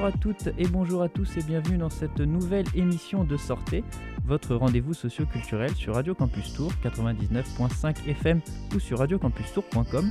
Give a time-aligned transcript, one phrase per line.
[0.00, 3.84] Bonjour à toutes et bonjour à tous et bienvenue dans cette nouvelle émission de Sortez,
[4.24, 8.40] votre rendez-vous socio-culturel sur Radio Campus Tour 99.5 FM
[8.74, 10.10] ou sur radiocampustour.com.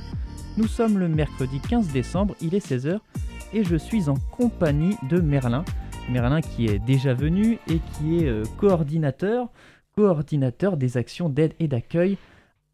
[0.56, 3.00] Nous sommes le mercredi 15 décembre, il est 16h
[3.52, 5.64] et je suis en compagnie de Merlin.
[6.08, 9.48] Merlin qui est déjà venu et qui est euh, coordinateur,
[9.96, 12.16] coordinateur des actions d'aide et d'accueil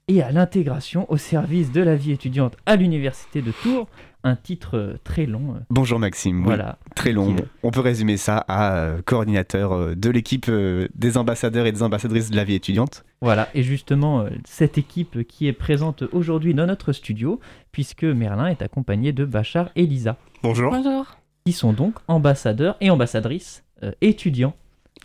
[0.08, 3.88] et à l'intégration au service de la vie étudiante à l'université de Tours.
[4.24, 5.54] Un titre euh, très long.
[5.54, 6.78] euh, Bonjour Maxime, oui, Voilà.
[6.96, 7.36] très long.
[7.62, 10.50] On peut résumer ça à euh, coordinateur de l'équipe
[10.94, 13.04] des ambassadeurs et des ambassadrices de la vie étudiante.
[13.20, 17.38] Voilà, et justement, cette équipe qui est présente aujourd'hui dans notre studio,
[17.70, 20.72] puisque Merlin est accompagné de Bachar et Lisa, Bonjour.
[20.72, 21.16] Bonjour.
[21.44, 24.54] qui sont donc ambassadeurs et ambassadrices euh, étudiants.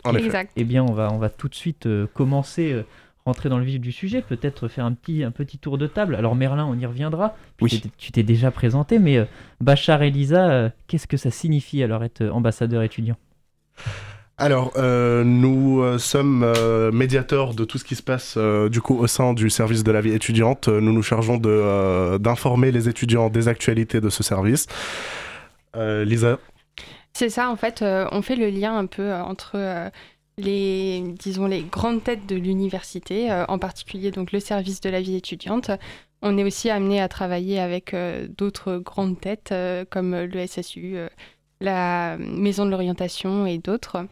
[0.04, 0.26] En effet.
[0.26, 0.52] Exact.
[0.56, 2.84] Eh bien, on va, on va tout de suite euh, commencer, euh,
[3.26, 6.16] rentrer dans le vif du sujet, peut-être faire un petit, un petit tour de table.
[6.16, 7.36] Alors Merlin, on y reviendra.
[7.62, 7.84] Oui.
[7.98, 9.26] Tu t'es déjà présenté, mais euh,
[9.60, 13.18] Bachar et Lisa, euh, qu'est-ce que ça signifie alors être euh, ambassadeur étudiant?
[14.38, 18.82] Alors, euh, nous euh, sommes euh, médiateurs de tout ce qui se passe euh, du
[18.82, 20.68] coup au sein du service de la vie étudiante.
[20.68, 24.66] Nous nous chargeons de, euh, d'informer les étudiants des actualités de ce service.
[25.76, 26.40] Euh, Lisa,
[27.14, 29.90] C'est ça, en fait, euh, on fait le lien un peu euh, entre euh,
[30.38, 35.02] les, disons, les grandes têtes de l'université, euh, en particulier donc le service de la
[35.02, 35.72] vie étudiante.
[36.22, 40.96] On est aussi amené à travailler avec euh, d'autres grandes têtes euh, comme le SSU,
[41.59, 44.06] la Maison de l'orientation et d'autres.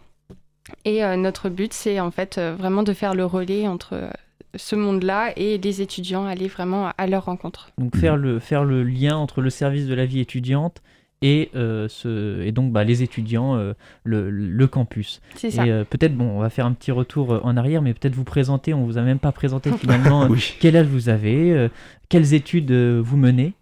[0.85, 4.11] Et notre but, c'est en fait vraiment de faire le relais entre
[4.55, 7.71] ce monde-là et les étudiants, aller vraiment à leur rencontre.
[7.79, 10.83] Donc faire, le, faire le lien entre le service de la vie étudiante
[11.21, 15.21] et, euh, ce, et donc bah, les étudiants, euh, le, le campus.
[15.35, 15.65] C'est ça.
[15.65, 18.23] Et euh, peut-être, bon, on va faire un petit retour en arrière, mais peut-être vous
[18.23, 20.55] présenter, on vous a même pas présenté finalement Oui.
[20.59, 21.67] quel âge vous avez, euh,
[22.07, 23.53] quelles études euh, vous menez?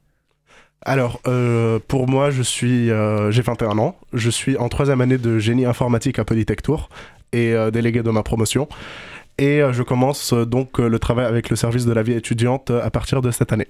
[0.84, 3.96] alors euh, pour moi, je suis, euh, j'ai 21 ans.
[4.14, 6.90] Je suis en troisième année de génie informatique à Polytech Tours
[7.34, 8.70] et euh, délégué de ma promotion.
[9.40, 12.14] Et euh, je commence euh, donc euh, le travail avec le service de la vie
[12.14, 13.68] étudiante euh, à partir de cette année.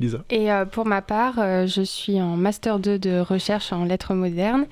[0.00, 0.24] Lisa.
[0.30, 4.14] Et euh, pour ma part, euh, je suis en Master 2 de recherche en lettres
[4.14, 4.66] modernes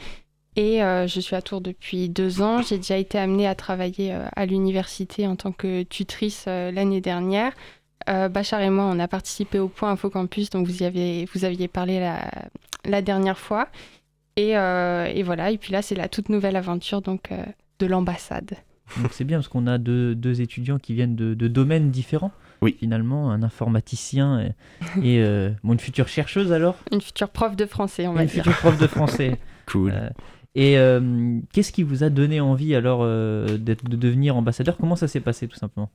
[0.56, 2.62] et euh, je suis à Tours depuis deux ans.
[2.62, 7.00] J'ai déjà été amenée à travailler euh, à l'université en tant que tutrice euh, l'année
[7.00, 7.52] dernière.
[8.08, 11.26] Euh, Bachar et moi, on a participé au Point Info Campus, donc vous, y avez,
[11.34, 12.30] vous aviez parlé la,
[12.84, 13.68] la dernière fois.
[14.36, 17.44] Et, euh, et voilà, et puis là, c'est la toute nouvelle aventure donc, euh,
[17.78, 18.54] de l'ambassade.
[19.02, 22.30] Donc c'est bien parce qu'on a deux, deux étudiants qui viennent de, de domaines différents.
[22.62, 22.76] Oui.
[22.78, 24.52] Finalement, un informaticien et,
[25.02, 28.28] et, euh, bon, une future chercheuse alors, Une future prof de français, on va une
[28.28, 28.42] dire.
[28.44, 29.38] future prof de français.
[29.66, 29.90] Cool.
[29.92, 30.08] Euh,
[30.54, 34.76] et euh, qu'est-ce qui vous a donné envie alors euh, de devenir ambassadeur?
[34.78, 35.90] Comment ça s'est passé tout simplement?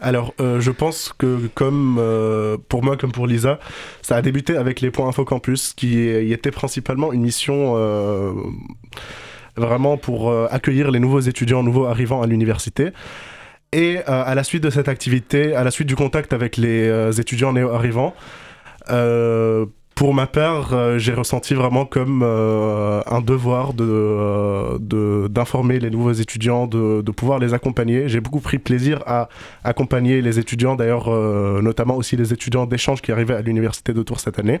[0.00, 3.60] Alors, euh, je pense que comme euh, pour moi, comme pour Lisa,
[4.00, 8.32] ça a débuté avec les points Info Campus, qui y était principalement une mission euh,
[9.56, 12.90] vraiment pour euh, accueillir les nouveaux étudiants, nouveaux arrivants à l'université.
[13.72, 16.86] Et euh, à la suite de cette activité, à la suite du contact avec les
[16.88, 18.14] euh, étudiants néo-arrivants,
[18.90, 25.28] euh, pour ma part, euh, j'ai ressenti vraiment comme euh, un devoir de, euh, de-
[25.28, 28.08] d'informer les nouveaux étudiants, de, de pouvoir les accompagner.
[28.08, 29.28] J'ai beaucoup pris plaisir à
[29.64, 31.08] accompagner les étudiants, d'ailleurs
[31.62, 34.60] notamment aussi les étudiants d'échange qui arrivaient à l'université de Tours cette année.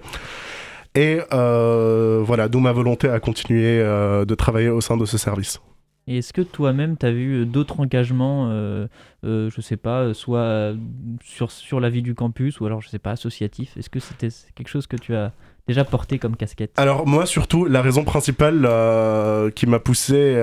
[0.94, 5.60] Et voilà, d'où ma volonté à continuer de travailler au sein de ce service.
[6.08, 8.88] Et est-ce que toi-même, tu as vu euh, d'autres engagements, euh,
[9.24, 10.74] euh, je sais pas, euh, soit euh,
[11.22, 13.76] sur, sur la vie du campus ou alors, je sais pas, associatif?
[13.76, 15.32] Est-ce que c'était quelque chose que tu as
[15.68, 16.72] déjà porté comme casquette?
[16.76, 20.36] Alors moi surtout, la raison principale euh, qui m'a poussé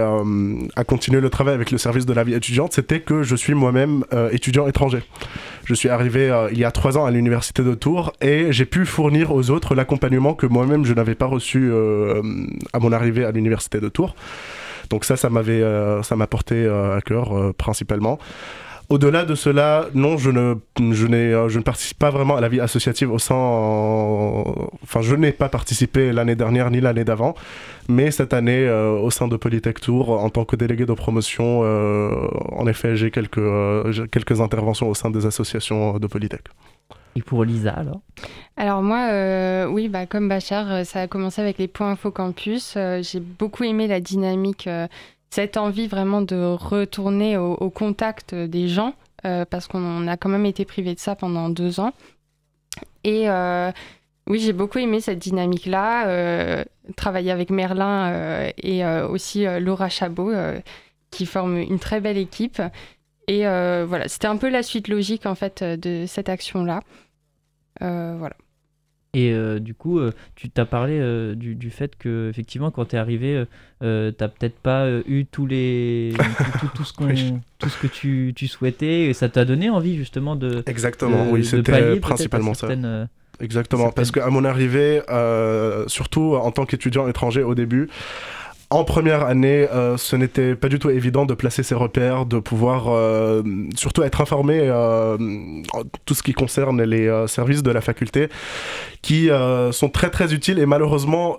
[0.78, 3.54] à continuer le travail avec le service de la vie étudiante, c'était que je suis
[3.54, 5.04] moi-même étudiant étranger.
[5.66, 8.86] Je suis arrivé il y a trois ans à l'université de Tours et j'ai pu
[8.86, 11.70] fournir aux autres l'accompagnement que moi-même je n'avais pas reçu
[12.72, 14.16] à mon arrivée à l'université de Tours.
[14.90, 18.20] Donc ça, ça m'avait, euh, ça m'a porté euh, à cœur euh, principalement.
[18.90, 20.94] Au-delà de cela, non, je ne, je,
[21.48, 23.36] je ne participe pas vraiment à la vie associative au sein.
[23.36, 27.36] Enfin, je n'ai pas participé l'année dernière ni l'année d'avant,
[27.88, 31.62] mais cette année, euh, au sein de Polytech Tour, en tant que délégué de promotion,
[31.64, 32.16] euh,
[32.52, 36.46] en effet, j'ai quelques, euh, quelques interventions au sein des associations de Polytech.
[37.16, 38.02] Et pour Lisa alors
[38.58, 42.12] Alors moi, euh, oui, bah, comme Bachar, euh, ça a commencé avec les points info
[42.12, 42.76] campus.
[42.78, 44.70] Euh, J'ai beaucoup aimé la dynamique,
[45.30, 50.66] cette envie vraiment de retourner au, contact des gens, parce qu'on a quand même été
[50.66, 51.94] privé de ça pendant deux ans.
[53.04, 53.28] Et
[54.28, 56.66] oui, j'ai beaucoup aimé cette dynamique-là,
[56.96, 60.32] travailler avec Merlin et aussi Laura Chabot,
[61.12, 62.60] qui forment une très belle équipe.
[63.30, 66.82] Et euh, voilà, c'était un peu la suite logique en fait euh, de cette action-là.
[67.84, 68.36] Euh, voilà.
[69.14, 70.00] Et du coup,
[70.36, 71.00] tu t'as parlé
[71.36, 73.44] du, du, fait que effectivement, quand tu es arrivé,
[73.82, 76.14] tu t'as peut-être pas eu tous les
[76.76, 76.94] tout, ce
[77.58, 81.32] tout ce que tu, tu, souhaitais, et ça t'a donné envie justement de exactement.
[81.32, 82.68] oui, c'était principalement ça.
[83.40, 85.02] Exactement, parce qu'à mon arrivée,
[85.88, 87.90] surtout en tant qu'étudiant étranger au début,
[88.72, 92.38] en première année, euh, ce n'était pas du tout évident de placer ses repères, de
[92.38, 93.42] pouvoir euh,
[93.76, 95.18] surtout être informé euh,
[95.74, 98.30] en tout ce qui concerne les services de la faculté,
[99.02, 99.30] qui
[99.72, 101.38] sont très très utiles et malheureusement,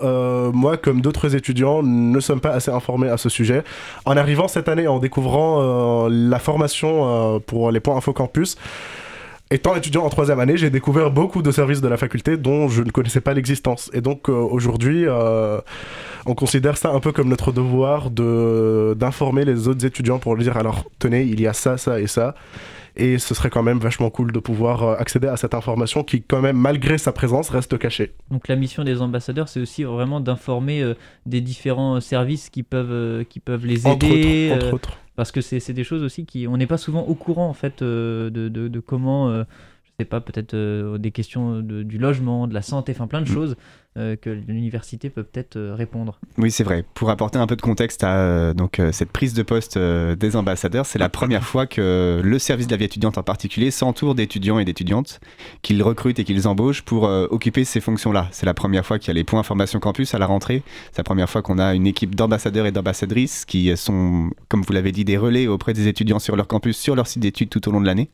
[0.53, 3.63] moi comme d'autres étudiants, ne sommes pas assez informés à ce sujet.
[4.05, 8.57] En arrivant cette année, en découvrant la formation pour les points Info Campus,
[9.53, 12.83] Étant étudiant en troisième année, j'ai découvert beaucoup de services de la faculté dont je
[12.83, 13.91] ne connaissais pas l'existence.
[13.93, 19.85] Et donc aujourd'hui, on considère ça un peu comme notre devoir de d'informer les autres
[19.85, 22.37] étudiants pour leur dire alors tenez, il y a ça, ça et ça.
[22.97, 26.23] Et ce serait quand même vachement cool de pouvoir euh, accéder à cette information qui,
[26.23, 28.13] quand même, malgré sa présence, reste cachée.
[28.31, 30.95] Donc la mission des ambassadeurs, c'est aussi vraiment d'informer euh,
[31.27, 34.53] des différents services qui peuvent, euh, qui peuvent les aider.
[34.55, 34.99] Entre autres.
[35.21, 36.47] Parce que c'est des choses aussi qui...
[36.49, 39.31] On n'est pas souvent au courant, en fait, de, de, de, comment...
[39.31, 39.45] je
[39.99, 43.35] sais pas, peut-être des questions du logement, de la santé, enfin plein de mm.
[43.35, 43.55] choses euh,
[43.97, 46.21] que l'université peut peut-être euh, répondre.
[46.39, 46.85] Oui, c'est vrai.
[46.95, 50.87] Pour apporter un peu de contexte à euh, donc, cette prise de poste des ambassadeurs,
[50.87, 54.59] c'est la première fois que le service de la vie étudiante en particulier s'entoure d'étudiants
[54.59, 55.21] et d'étudiantes
[55.63, 58.29] qu'ils recrutent et qu'ils embauchent pour occuper ces fonctions-là.
[58.31, 60.63] C'est la première fois qu'il y a les points information campus à la rentrée.
[60.93, 64.73] C'est la première fois qu'on a une équipe d'ambassadeurs et d'ambassadrices qui sont, comme vous
[64.73, 67.69] l'avez dit, des relais auprès des étudiants sur leur campus, sur leur site d'études tout
[67.69, 68.11] au long de l'année.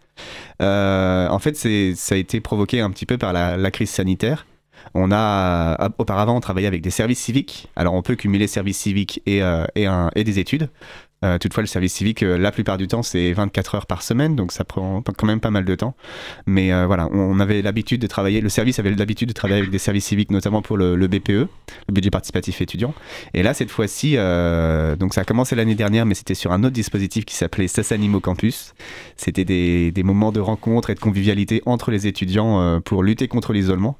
[0.60, 4.46] en fait, ça a été provoqué un petit peu par la crise sanitaire.
[4.94, 7.68] On a euh, auparavant travaillé avec des services civiques.
[7.76, 10.70] Alors on peut cumuler services civiques et, euh, et des études.
[11.24, 14.52] Euh, toutefois, le service civique, la plupart du temps, c'est 24 heures par semaine, donc
[14.52, 15.96] ça prend quand même pas mal de temps.
[16.46, 19.78] Mais voilà, on avait l'habitude de travailler, le service avait l'habitude de travailler avec des
[19.78, 21.48] services civiques, notamment pour le, BPE, le
[21.88, 22.92] budget participatif étudiant.
[23.32, 24.12] Et là, cette fois-ci,
[24.98, 28.20] donc ça a commencé l'année dernière, mais c'était sur un autre dispositif qui s'appelait Sassanimo
[28.20, 28.74] Campus.
[29.16, 33.54] C'était des, des, moments de rencontre et de convivialité entre les étudiants pour lutter contre
[33.54, 33.98] l'isolement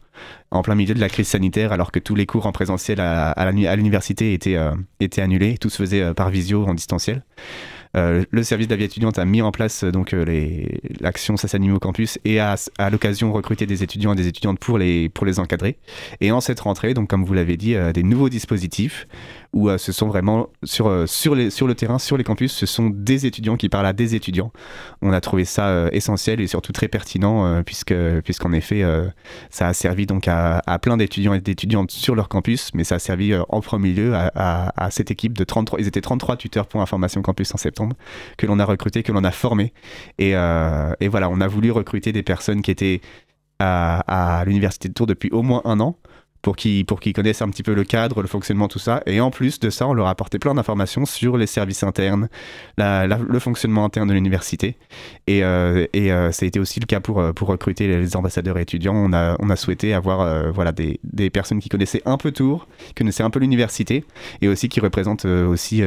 [0.50, 3.50] en plein milieu de la crise sanitaire, alors que tous les cours en présentiel à,
[3.76, 4.58] l'université étaient,
[5.00, 7.22] étaient annulés, tout se faisait par visio en distanciel.
[7.96, 10.24] Euh, le service de la vie étudiante a mis en place euh, donc euh,
[11.00, 15.08] l'action Sassanimo Campus et a à l'occasion recruté des étudiants et des étudiantes pour les,
[15.08, 15.78] pour les encadrer.
[16.20, 19.06] Et en cette rentrée, donc comme vous l'avez dit, des nouveaux dispositifs
[19.56, 20.90] où ce sont vraiment sur,
[21.34, 24.14] les, sur le terrain, sur les campus, ce sont des étudiants qui parlent à des
[24.14, 24.52] étudiants.
[25.02, 27.94] On a trouvé ça essentiel et surtout très pertinent puisque
[28.24, 28.84] puisqu'en effet
[29.50, 32.98] ça a servi donc à, plein d'étudiants et d'étudiantes sur leur campus, mais ça a
[32.98, 34.30] servi en premier lieu à,
[34.76, 37.96] à, cette équipe de 33, ils étaient 33 tuteurs pour Information Campus en septembre
[38.36, 39.72] que l'on a recruté, que l'on a formé.
[40.20, 43.00] Euh, et, voilà, on a voulu recruter des personnes qui étaient
[43.58, 45.96] à, à l'université de Tours depuis au moins un an
[46.42, 49.02] pour qu'ils qu'ils connaissent un petit peu le cadre, le fonctionnement, tout ça.
[49.06, 52.28] Et en plus de ça, on leur a apporté plein d'informations sur les services internes,
[52.78, 54.76] le fonctionnement interne de l'université.
[55.26, 58.58] Et, euh, et euh, ça a été aussi le cas pour, euh, recruter les ambassadeurs
[58.58, 58.94] étudiants.
[58.94, 62.66] On a, on a souhaité avoir voilà, des, des, personnes qui connaissaient un peu Tours,
[62.88, 64.04] qui connaissaient un peu l'université,
[64.40, 65.82] et aussi qui représentent aussi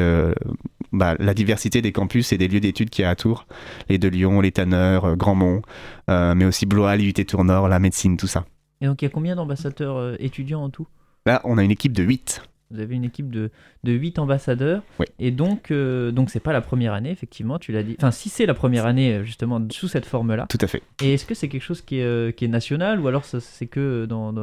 [0.91, 3.45] bah, la diversité des campus et des lieux d'études qu'il y a à Tours.
[3.89, 5.61] Les de Lyon, les Tanneurs, Grandmont,
[6.07, 8.45] mais aussi Blois, l'UT Tours Nord, la médecine, tout ça.
[8.81, 10.87] Et donc il y a combien d'ambassadeurs euh, étudiants en tout?
[11.25, 12.43] Là, on a une équipe de 8.
[12.71, 13.49] Vous avez une équipe de,
[13.83, 14.83] de 8 ambassadeurs.
[14.99, 15.07] Oui.
[15.17, 17.95] Et donc, euh, donc c'est pas la première année, effectivement, tu l'as dit.
[17.97, 20.45] Enfin, si c'est la première année, euh, justement, sous cette forme-là.
[20.49, 20.83] Tout à fait.
[21.01, 24.05] Et est-ce que c'est quelque chose qui est, qui est national ou alors c'est que
[24.05, 24.33] dans,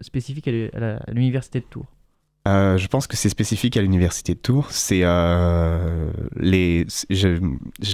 [0.00, 1.86] spécifique à l'université de Tours?
[2.48, 4.68] Euh, je pense que c'est spécifique à l'université de Tours.
[4.70, 7.38] C'est euh, je,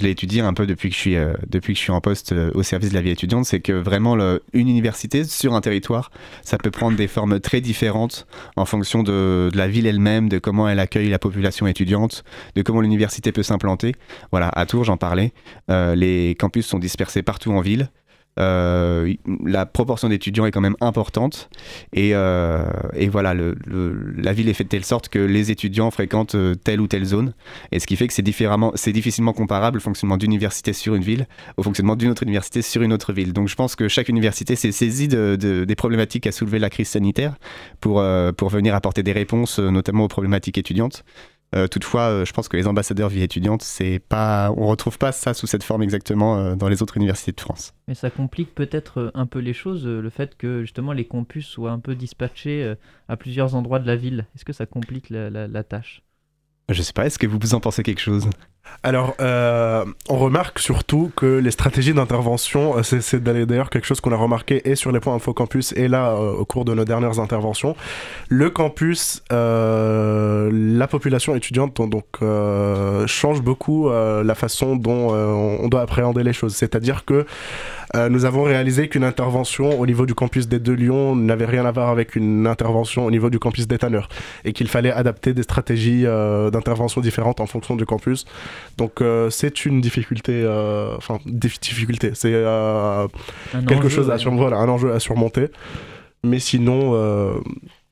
[0.01, 2.33] l'ai étudié un peu depuis que je suis euh, depuis que je suis en poste
[2.53, 3.45] au service de la vie étudiante.
[3.45, 4.15] C'est que vraiment
[4.53, 6.09] une université sur un territoire,
[6.41, 10.69] ça peut prendre des formes très différentes en fonction de la ville elle-même, de comment
[10.69, 12.23] elle accueille la population étudiante,
[12.55, 13.93] de comment l'université peut s'implanter.
[14.31, 15.33] Voilà, à Tours, j'en parlais.
[15.69, 17.89] les campus sont dispersés partout en ville.
[18.37, 19.13] Euh,
[19.45, 21.49] la proportion d'étudiants est quand même importante.
[21.93, 26.35] Et, euh, et voilà, la ville est faite de telle sorte que les étudiants fréquentent
[26.35, 27.33] euh, telle ou telle zone.
[27.71, 31.27] Et ce qui fait que c'est difficilement comparable le fonctionnement d'une université sur une ville
[31.57, 33.31] au fonctionnement d'une autre université sur une autre ville.
[33.31, 36.89] Donc je pense que chaque université s'est saisie de, des problématiques à soulever la crise
[36.89, 37.35] sanitaire
[37.79, 38.03] pour,
[38.37, 41.03] pour venir apporter des réponses, notamment aux problématiques étudiantes.
[41.55, 45.13] Euh, toutefois, euh, je pense que les ambassadeurs vie étudiante, c'est pas, on retrouve pas
[45.13, 47.73] ça sous cette forme exactement euh, dans les autres universités de France.
[47.87, 51.71] Mais ça complique peut-être un peu les choses, le fait que justement les campus soient
[51.71, 52.75] un peu dispatchés
[53.07, 54.25] à plusieurs endroits de la ville.
[54.35, 56.01] Est-ce que ça complique la, la, tâche?
[56.69, 57.05] Je sais pas.
[57.05, 58.29] Est-ce que vous en pensez quelque chose?
[58.85, 64.11] Alors, euh, on remarque surtout que les stratégies d'intervention, euh, c'est d'ailleurs quelque chose qu'on
[64.11, 66.85] a remarqué et sur les points Info Campus et là euh, au cours de nos
[66.85, 67.75] dernières interventions.
[68.29, 72.05] Le campus, la population étudiante donc
[73.07, 76.55] change beaucoup la façon dont on doit appréhender les choses.
[76.55, 77.25] C'est-à-dire que
[77.95, 81.65] euh, nous avons réalisé qu'une intervention au niveau du campus des deux Lyon n'avait rien
[81.65, 84.09] à voir avec une intervention au niveau du campus des Tanneurs
[84.43, 88.25] et qu'il fallait adapter des stratégies euh, d'intervention différentes en fonction du campus.
[88.77, 90.45] Donc euh, c'est une difficulté,
[90.97, 92.31] enfin difficulté, c'est
[93.67, 95.47] quelque chose à surmonter, voilà, un enjeu à surmonter.
[96.23, 97.41] Mais sinon,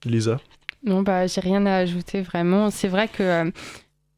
[0.05, 0.39] Lisa?
[0.86, 2.70] Non, bah j'ai rien à ajouter vraiment.
[2.70, 3.51] C'est vrai que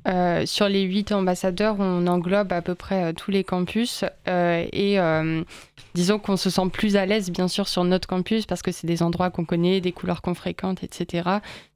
[0.08, 4.66] euh, sur les huit ambassadeurs, on englobe à peu près euh, tous les campus euh,
[4.72, 4.98] et
[5.96, 8.88] disons qu'on se sent plus à l'aise bien sûr sur notre campus parce que c'est
[8.88, 11.30] des endroits qu'on connaît, des couleurs qu'on fréquente, etc.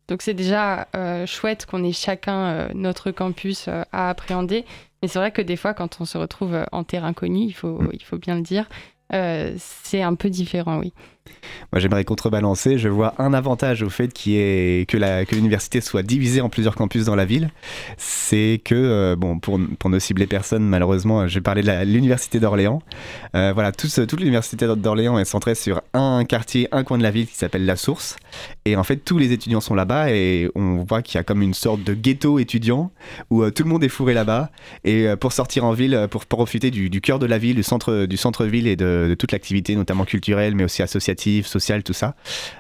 [0.09, 0.87] Donc c'est déjà
[1.25, 4.65] chouette qu'on ait chacun notre campus à appréhender.
[5.01, 7.79] Mais c'est vrai que des fois, quand on se retrouve en terrain connu, il faut,
[7.93, 8.67] il faut bien le dire,
[9.11, 10.91] c'est un peu différent, oui.
[11.71, 12.79] Moi, j'aimerais contrebalancer.
[12.79, 16.49] Je vois un avantage au fait qui est que, la, que l'université soit divisée en
[16.49, 17.51] plusieurs campus dans la ville.
[17.97, 22.81] C'est que, euh, bon, pour, pour ne cibler personne, malheureusement, je parler de l'université d'Orléans.
[23.35, 27.27] Euh, voilà, toute l'université d'Orléans est centrée sur un quartier, un coin de la ville
[27.27, 28.17] qui s'appelle La Source.
[28.65, 31.41] Et en fait, tous les étudiants sont là-bas et on voit qu'il y a comme
[31.41, 32.91] une sorte de ghetto étudiant
[33.29, 34.49] où euh, tout le monde est fourré là-bas.
[34.85, 38.17] Et pour sortir en ville, pour profiter du, cœur de la ville, du centre-ville du
[38.17, 42.15] centre et de, de toute l'activité, notamment culturelle, mais aussi associative, social, tout ça.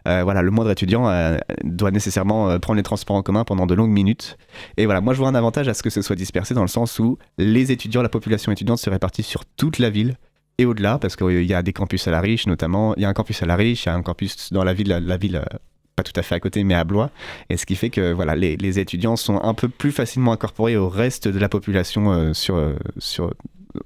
[0.07, 3.65] Euh, voilà, le moindre étudiant euh, doit nécessairement euh, prendre les transports en commun pendant
[3.65, 4.37] de longues minutes.
[4.77, 6.67] Et voilà, moi je vois un avantage à ce que ce soit dispersé dans le
[6.67, 10.15] sens où les étudiants, la population étudiante se répartit sur toute la ville
[10.57, 12.93] et au-delà, parce qu'il y a des campus à la riche notamment.
[12.97, 14.73] Il y a un campus à la riche, il y a un campus dans la
[14.73, 15.43] ville, la, ville
[15.95, 17.11] pas tout à fait à côté, mais à Blois.
[17.49, 20.75] Et ce qui fait que voilà, les, les étudiants sont un peu plus facilement incorporés
[20.75, 23.33] au reste de la population sur, sur,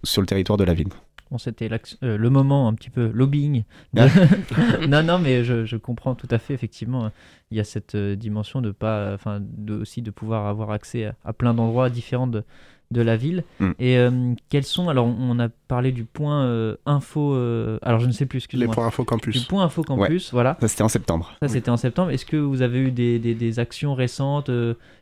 [0.03, 0.89] sur le territoire de la ville
[1.37, 1.69] c'était
[2.03, 3.63] euh, le moment un petit peu lobbying.
[3.93, 7.11] non, non, mais je, comprends tout à fait, effectivement.
[7.51, 11.11] Il y a cette euh, dimension de pas, enfin, de, aussi de pouvoir avoir accès
[11.23, 12.43] à, plein d'endroits différents de,
[12.91, 13.43] de, la ville.
[13.59, 13.71] Mm.
[13.79, 17.33] Et euh, quels sont, alors on a parlé du point info,
[17.81, 18.73] alors je ne sais plus, excusez-moi.
[18.73, 19.41] Les points info campus.
[19.41, 20.57] Du point info campus, voilà.
[20.61, 21.33] Ça c'était en septembre.
[21.41, 22.11] Ça c'était en septembre.
[22.11, 24.49] Est-ce que vous avez eu des, des, actions récentes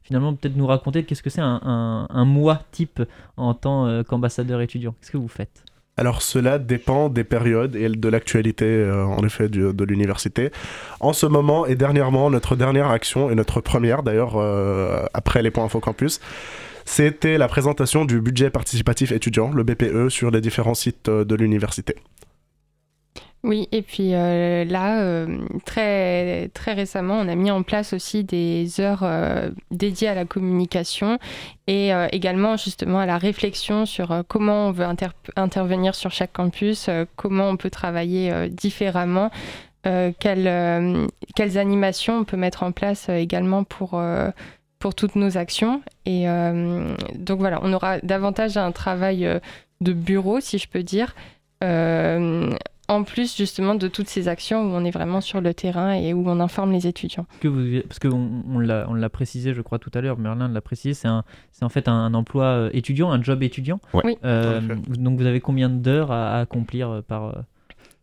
[0.04, 3.02] Finalement, peut-être nous raconter qu'est-ce que c'est un, un, un mois type
[3.38, 4.94] en tant qu'ambassadeur étudiant?
[5.00, 5.64] Qu'est-ce que vous faites?
[6.02, 10.50] Alors cela dépend des périodes et de l'actualité euh, en effet de l'université.
[11.00, 15.52] En ce moment et dernièrement, notre dernière action et notre première d'ailleurs euh, après les
[15.52, 16.20] points info campus,
[16.86, 21.36] c'était la présentation du budget participatif étudiant, le BPE, sur les différents sites euh, de
[21.36, 21.94] l'université.
[23.44, 28.24] Oui, et puis euh, là, euh, très, très récemment, on a mis en place aussi
[28.24, 31.18] des heures euh, dédiées à la communication
[31.66, 34.86] et également justement à la réflexion sur comment on veut
[35.38, 39.32] intervenir sur chaque campus, comment on peut travailler différemment,
[39.84, 44.02] quelles, quelles, animations on peut mettre en place également pour
[44.80, 45.82] pour toutes nos actions.
[46.06, 46.26] Et
[47.16, 49.40] donc voilà, on aura davantage un travail
[49.80, 51.16] de bureau, si je peux dire,
[52.92, 56.14] en plus justement de toutes ces actions où on est vraiment sur le terrain et
[56.14, 57.26] où on informe les étudiants.
[57.40, 60.94] Que vous, parce qu'on on, l'a précisé, je crois, tout à l'heure, Merlin l'a précisé,
[60.94, 63.80] c'est en fait un, emploi euh, étudiant, un job étudiant.
[63.94, 64.18] Oui.
[64.26, 67.46] Euh, donc vous avez combien d'heures à, accomplir euh, par,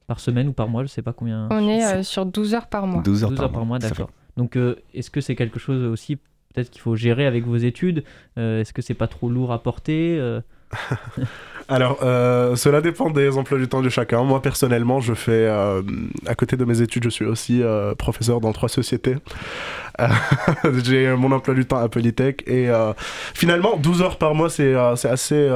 [0.06, 1.48] par semaine ou par mois Je ne sais pas combien.
[1.50, 3.02] On est sur 12 heures par mois.
[3.02, 4.10] 12 heures, par, mois, d'accord.
[4.38, 4.56] Donc
[4.94, 8.04] est-ce que c'est quelque chose aussi peut-être qu'il faut gérer avec vos études?
[8.36, 10.18] Est-ce que c'est pas trop lourd à porter
[11.68, 14.24] Alors, euh, cela dépend des emplois du temps de chacun.
[14.24, 15.82] Moi, personnellement, je fais, euh,
[16.26, 19.16] à côté de mes études, je suis aussi euh, professeur dans trois sociétés.
[20.84, 22.68] J'ai mon emploi du temps à Polytech et
[23.34, 25.50] finalement, 12 heures par mois, c'est assez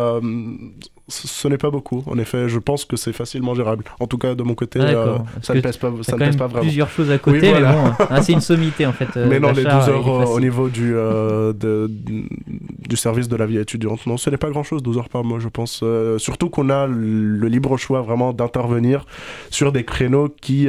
[1.12, 2.02] ce n'est pas beaucoup.
[2.06, 3.84] En effet, je pense que c'est facilement gérable.
[4.00, 6.46] En tout cas, de mon côté, euh, ça ne pèse pas, ça ne pèse pas
[6.46, 6.62] vraiment.
[6.62, 9.08] plusieurs choses à côté, mais bon, hein, c'est une sommité en fait.
[9.16, 13.58] Euh, mais non, les 12 heures au niveau du, euh, du service de la vie
[13.58, 15.84] étudiante, non, ce n'est pas grand chose, 12 heures par mois, je pense.
[16.18, 19.06] surtout qu'on a le libre choix vraiment d'intervenir
[19.50, 20.68] sur des créneaux qui,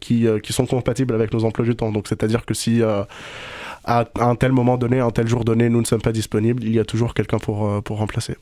[0.00, 1.90] qui, qui sont compatibles avec nos emplois du temps.
[1.90, 5.80] Donc, c'est-à-dire que si à un tel moment donné, à un tel jour donné, nous
[5.80, 8.36] ne sommes pas disponibles, il y a toujours quelqu'un pour, pour remplacer.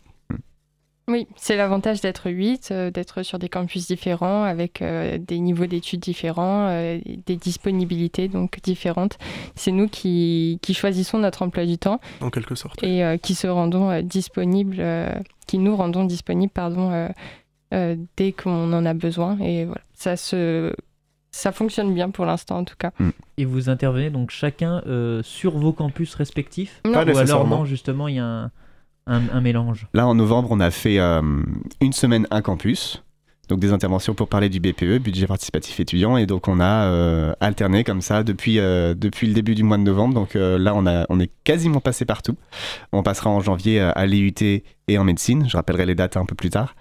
[1.12, 5.66] Oui, c'est l'avantage d'être 8, euh, d'être sur des campus différents, avec euh, des niveaux
[5.66, 9.18] d'études différents, euh, des disponibilités donc différentes.
[9.54, 12.00] C'est nous qui, qui, choisissons notre emploi du temps.
[12.22, 12.82] En quelque sorte.
[12.82, 14.82] Et qui se rendons disponibles,
[15.46, 17.10] qui nous rendons disponibles, pardon,
[17.70, 19.38] dès qu'on en a besoin.
[19.40, 20.72] Et voilà, ça se
[21.30, 22.92] ça fonctionne bien pour l'instant en tout cas.
[22.98, 23.10] Mm.
[23.36, 24.82] Et vous intervenez donc chacun
[25.22, 28.50] sur vos campus respectifs Ou alors non, justement, il y a un,
[29.06, 33.02] un, mélange Là, en novembre, on a fait une semaine un campus
[33.52, 37.34] donc des interventions pour parler du BPE, budget participatif étudiant, et donc on a euh,
[37.40, 40.14] alterné comme ça depuis, euh, depuis le début du mois de novembre.
[40.14, 42.36] Donc euh, là, on, a, on est quasiment passé partout.
[42.92, 45.48] On passera en janvier à l'IUT et en médecine.
[45.48, 46.74] Je rappellerai les dates un peu plus tard.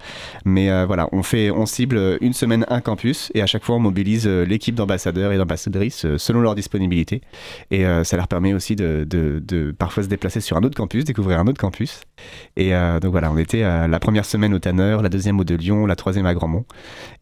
[0.46, 3.76] Mais euh, voilà, on, fait, on cible une semaine un campus et à chaque fois
[3.76, 7.22] on mobilise euh, l'équipe d'ambassadeurs et d'ambassadrices euh, selon leur disponibilité.
[7.70, 11.48] Et ça leur permet aussi de, parfois se déplacer sur un autre campus, découvrir un
[11.48, 12.02] autre campus.
[12.56, 15.86] Et donc voilà, on était la première semaine au Tanner, la deuxième au De Lyon,
[15.86, 16.66] la troisième à Grandmont.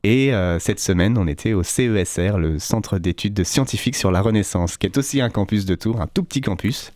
[0.03, 4.87] Et cette semaine, on était au CESR, le Centre d'études scientifiques sur la Renaissance, qui
[4.87, 6.91] est aussi un campus de Tours, un tout petit campus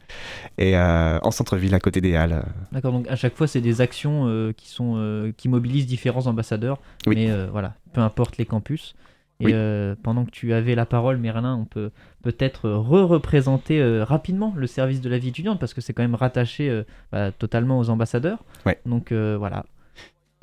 [0.58, 2.44] et euh, en centre-ville à côté des Halles.
[2.72, 6.28] D'accord, donc à chaque fois c'est des actions euh, qui, sont, euh, qui mobilisent différents
[6.28, 8.96] ambassadeurs, mais voilà, peu importe les campus.
[9.40, 9.54] Et
[10.04, 11.92] pendant que tu avais la parole, Merlin, on peut
[12.22, 16.84] peut-être re-représenter rapidement le service de la vie étudiante parce que c'est quand même rattaché
[17.12, 18.44] bah, totalement aux ambassadeurs.
[18.86, 19.66] Donc voilà,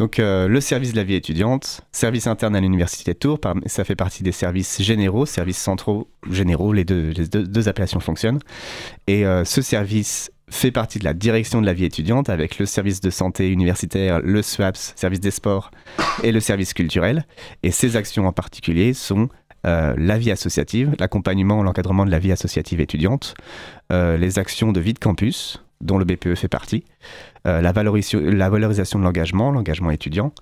[0.00, 3.85] donc euh, le service de la vie étudiante, service interne à l'université de Tours, ça
[3.85, 8.38] fait partie des services généraux, services centraux généraux, les deux, appellations fonctionnent.
[9.07, 12.64] Et euh, ce service fait partie de la direction de la vie étudiante avec le
[12.64, 15.71] service de santé universitaire, le SWAPS, service des sports
[16.23, 17.26] et le service culturel.
[17.62, 19.28] Et ces actions en particulier sont
[19.66, 23.35] euh, la vie associative, l'accompagnement, l'encadrement de la vie associative étudiante,
[23.90, 26.84] les actions de vie de campus, dont le BPE fait partie,
[27.46, 30.32] euh, la, valorisation, de l'engagement, l'engagement étudiant,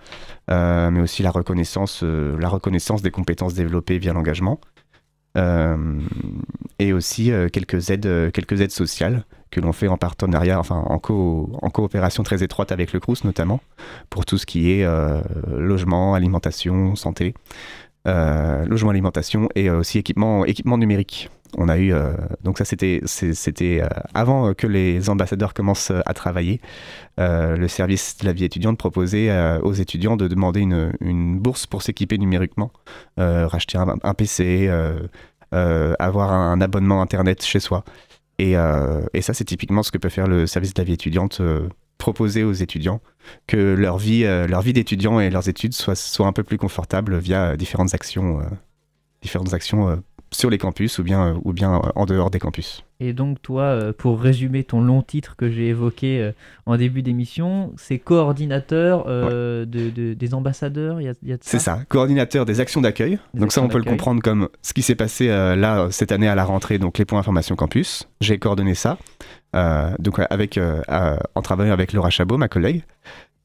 [0.51, 4.61] euh, mais aussi la reconnaissance, euh, la reconnaissance des compétences développées via l'engagement,
[6.81, 12.73] et aussi quelques, aides, sociales que l'on fait en partenariat, enfin en, coopération très étroite
[12.73, 13.61] avec le CRUS notamment,
[14.11, 14.85] pour tout ce qui est
[15.47, 17.35] logement, alimentation, santé.
[18.05, 20.45] logement, alimentation et aussi équipement
[20.77, 25.91] numérique on a eu euh, donc ça c'était c'était euh, avant que les ambassadeurs commencent
[25.91, 26.61] à travailler
[27.19, 29.31] euh, le service de la vie étudiante proposait
[29.63, 32.73] aux étudiants de demander une, bourse pour s'équiper numériquement
[33.17, 34.71] racheter un, PC
[35.53, 37.85] avoir un abonnement internet chez soi.
[38.39, 41.41] Et, ça c'est typiquement ce que peut faire le service de la vie étudiante
[41.99, 43.01] proposer aux étudiants
[43.47, 47.19] que leur vie leur vie d'étudiant et leurs études soient, soient un peu plus confortables
[47.19, 48.41] via différentes actions
[49.23, 52.85] différentes actions sur les campus ou bien, ou bien euh, en dehors des campus.
[53.01, 56.33] Et donc toi, euh, pour résumer ton long titre que j'ai évoqué euh,
[56.67, 62.81] en début d'émission, c'est coordinateur de, des ambassadeurs, y a, C'est ça, coordinateur des actions
[62.81, 63.19] d'accueil.
[63.35, 66.35] Donc ça, on peut le comprendre comme ce qui s'est passé là cette année à
[66.35, 68.09] la rentrée, donc les points information campus.
[68.21, 68.99] J'ai coordonné ça,
[69.99, 72.83] donc avec, en travaillant avec Laura Chabot, ma collègue.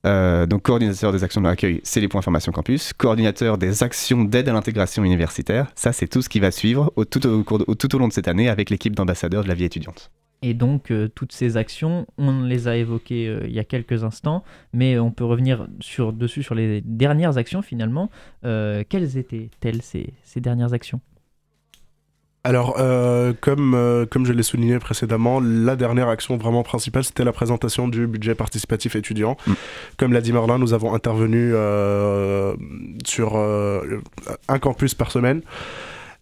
[0.06, 2.94] Euh, donc coordinateur des actions de l'accueil, c'est les points formation campus.
[2.94, 7.26] Coordinateur des actions d'aide à l'intégration universitaire, ça c'est tout ce qui va suivre tout,
[7.26, 10.12] au long de cette année avec l'équipe d'ambassadeurs de la vie étudiante.
[10.42, 14.04] Et donc euh, toutes ces actions, on les a évoquées euh, il y a quelques
[14.04, 18.10] instants, mais on peut revenir sur, dessus sur les dernières actions finalement.
[18.42, 21.00] quelles étaient-elles ces dernières actions?
[22.46, 27.24] Alors, euh, comme, euh, comme je l'ai souligné précédemment, la dernière action vraiment principale, c'était
[27.24, 29.38] la présentation du budget participatif étudiant.
[29.48, 29.54] Mm.
[29.98, 32.54] Comme l'a dit Marlin, nous avons intervenu euh,
[33.06, 35.42] sur un campus par semaine.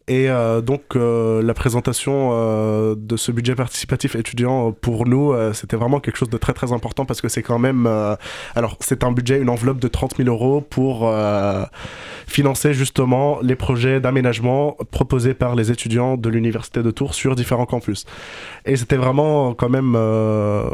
[0.07, 0.27] Et
[0.63, 6.37] donc la présentation de ce budget participatif étudiant pour nous, c'était vraiment quelque chose de
[6.37, 7.87] très très important parce que c'est quand même,
[8.55, 11.13] alors c'est un budget, une enveloppe de 30 000 euros pour
[12.27, 17.65] financer justement les projets d'aménagement proposés par les étudiants de l'université de Tours sur différents
[17.65, 18.05] campus.
[18.65, 20.69] Et c'était vraiment quand même euh,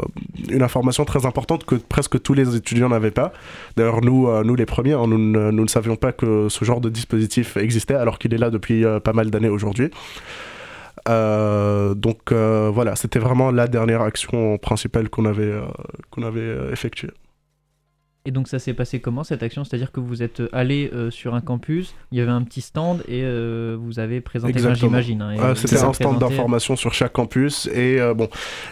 [0.50, 3.32] une information très importante que presque tous les étudiants n'avaient pas.
[3.76, 6.80] D'ailleurs, nous, euh, nous les premiers, hein, nous, nous, ne savions pas que ce genre
[6.80, 9.90] de dispositif existait alors qu'il est là depuis euh, pas mal d'années aujourd'hui.
[11.06, 15.54] donc voilà, c'était vraiment la dernière action principale qu'on avait,
[16.10, 17.10] qu'on avait effectuée.
[18.28, 19.64] Et donc ça s'est passé comment cette action?
[19.64, 23.02] C'est-à-dire que vous êtes allé euh, sur un campus, il y avait un petit stand
[23.08, 25.22] et euh, vous avez présenté, j'imagine.
[25.22, 28.28] Hein, euh, C'était un stand d'information sur chaque campus et bon,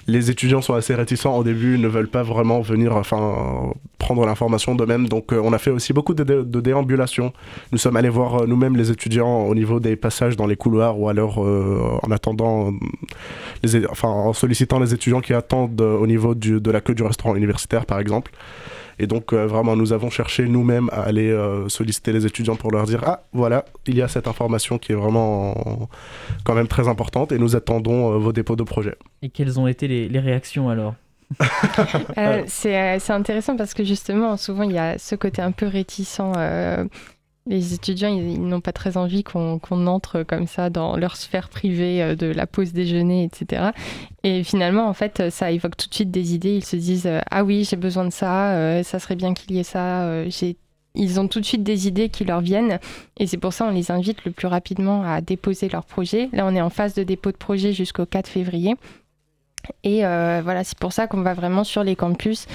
[0.08, 4.74] les étudiants sont assez réticents au début, ne veulent pas vraiment venir, enfin, prendre l'information
[4.74, 5.08] d'eux-mêmes.
[5.08, 7.32] Donc on a fait aussi beaucoup de, de, déambulations.
[7.72, 11.08] Nous sommes allés voir nous-mêmes les étudiants au niveau des passages dans les couloirs ou
[11.08, 12.74] alors en attendant,
[13.62, 17.04] les, enfin, en sollicitant les étudiants qui attendent au niveau du, de la queue du
[17.04, 18.32] restaurant universitaire, par exemple.
[18.98, 22.70] Et donc, euh, vraiment, nous avons cherché nous-mêmes à aller euh, solliciter les étudiants pour
[22.70, 25.88] leur dire Ah, voilà, il y a cette information qui est vraiment
[26.44, 28.96] quand même très importante et nous attendons euh, vos dépôts de projets.
[29.22, 30.94] Et quelles ont été les, réactions alors?
[32.46, 36.20] C'est intéressant parce que justement, souvent, il y a ce côté un peu réticent
[37.46, 42.02] les étudiants, ils, n'ont pas très envie qu'on entre comme ça dans leur sphère privée
[42.02, 43.70] euh, de la pause déjeuner, etc.
[44.24, 46.56] Et finalement, en fait, ça évoque tout de suite des idées.
[46.56, 49.54] Ils se disent euh, Ah oui, j'ai besoin de ça, euh, ça serait bien qu'il
[49.54, 50.24] y ait ça.
[50.94, 52.80] ils ont tout de suite des idées qui leur viennent.
[53.18, 56.28] Et c'est pour ça qu'on les invite le plus rapidement à déposer leur projet.
[56.32, 58.74] Là, on est en phase de dépôt de projet jusqu'au 4 février.
[59.84, 62.46] Et voilà, c'est pour ça qu'on va vraiment sur les campus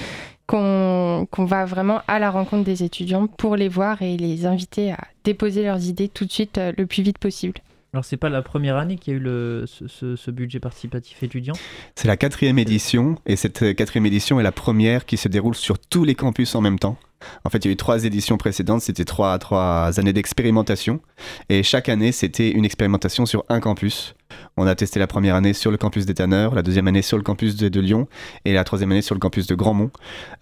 [0.52, 4.98] qu'on va vraiment à la rencontre des étudiants pour les voir et les inviter à
[5.24, 7.54] déposer leurs idées tout de suite euh, le plus vite possible.
[7.94, 11.22] Alors c'est pas la première année qu'il y a eu le, ce, ce, budget participatif
[11.22, 11.54] étudiant?
[11.94, 15.78] C'est la quatrième édition et cette quatrième édition est la première qui se déroule sur
[15.78, 16.96] tous les campus en même temps.
[17.44, 21.00] En fait, il y a eu trois éditions précédentes, c'était trois, trois années d'expérimentation.
[21.48, 24.14] Et chaque année, c'était une expérimentation sur un campus.
[24.56, 27.16] On a testé la première année sur le campus des Tanneurs, la deuxième année sur
[27.16, 28.06] le campus de, Lyon
[28.44, 29.90] et la troisième année sur le campus de Grandmont.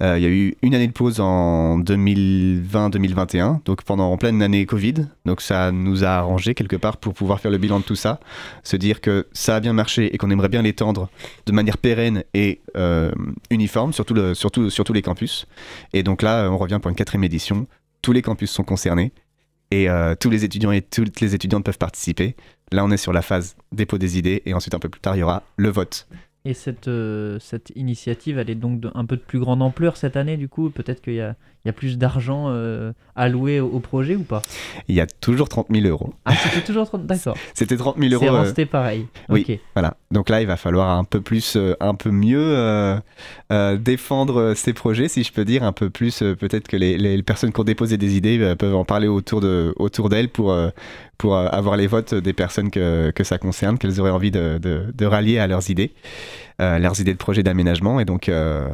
[0.03, 4.43] Euh, il y a eu une année de pause en 2020-2021, donc pendant en pleine
[4.43, 5.07] année Covid.
[5.25, 8.21] Donc ça nous a arrangé quelque part pour pouvoir faire le bilan de tout ça,
[8.65, 11.09] se dire que ça a bien marché et qu'on aimerait bien l'étendre
[11.47, 13.13] de manière pérenne et euh,
[13.51, 15.47] uniforme sur, tous les campus.
[15.93, 17.67] Et donc là, on revient pour une quatrième édition.
[18.03, 19.13] Tous les campus sont concernés
[19.71, 22.37] et euh, tous les étudiants et toutes les étudiantes peuvent participer.
[22.73, 25.17] Là, on est sur la phase dépôt des idées et ensuite un peu plus tard,
[25.17, 26.09] il y aura le vote.
[26.45, 30.17] Et cette, euh, cette initiative, elle est donc un peu de plus grande ampleur cette
[30.17, 31.21] année, du coup Peut-être qu'il y
[31.65, 34.43] il y a plus d'argent euh, alloué au, projet ou pas?
[34.89, 36.15] Il y a toujours 30 000 euros.
[36.25, 37.37] Ah, c'était toujours 30 D'accord.
[37.55, 38.25] C'était 30 000 euros.
[38.25, 39.07] C'est resté pareil.
[39.29, 39.97] Oui, voilà.
[40.11, 43.01] Donc là, il va falloir un peu plus, un peu mieux
[43.79, 46.19] défendre ces projets, si je peux dire, un peu plus.
[46.39, 49.73] Peut-être que les, les, personnes qui ont déposé des idées peuvent en parler autour d'elles
[49.77, 50.57] autour pour,
[51.19, 55.07] pour avoir les votes des personnes que, que ça concerne, qu'elles auraient envie de, de,
[55.07, 55.93] rallier à leurs idées,
[56.61, 58.01] euh, leurs idées de projet d'aménagement.
[58.01, 58.69] Et donc, euh,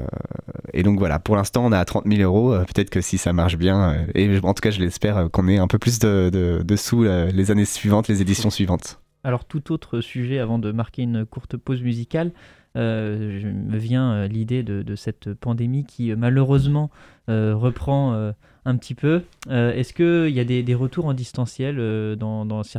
[0.72, 2.52] et donc voilà, pour l'instant, on a 30 000 euros.
[2.52, 5.58] Euh, peut-être que si ça marche bien, et en tout cas, je l'espère, qu'on ait
[5.58, 9.00] un peu plus de, de, sous les années suivantes, les éditions suivantes.
[9.22, 12.32] Alors, tout autre sujet avant de marquer une courte pause musicale.
[12.76, 16.90] Je me vient l'idée de, cette pandémie qui malheureusement
[17.28, 18.32] reprend
[18.66, 19.22] un petit peu.
[19.48, 22.16] Euh, est-ce qu'il y a des, retours en distanciel euh,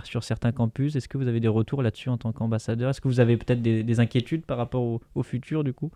[0.03, 0.95] sur certains campus?
[0.95, 2.89] Est-ce que vous avez des retours là-dessus en tant qu'ambassadeur?
[2.89, 5.89] Est-ce que vous avez peut-être des, inquiétudes par rapport au, futur du coup?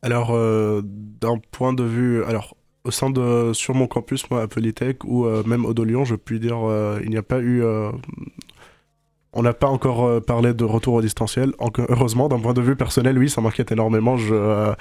[0.00, 2.24] Alors, euh, d'un point de vue...
[2.24, 6.14] Alors, au sein de sur mon campus moi à Polytech ou même au Lyon je
[6.14, 6.56] puis dire
[7.02, 7.62] il n'y a pas eu
[9.34, 11.52] on n'a pas encore euh, parlé de retour au distanciel.
[11.90, 14.16] heureusement, d'un point de vue personnel, oui, ça m'inquiète énormément.
[14.16, 14.72] Je, euh,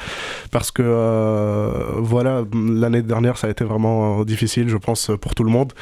[0.51, 5.43] parce que, euh, voilà, l'année dernière, ça a été vraiment difficile, je pense, pour tout
[5.43, 5.73] le monde.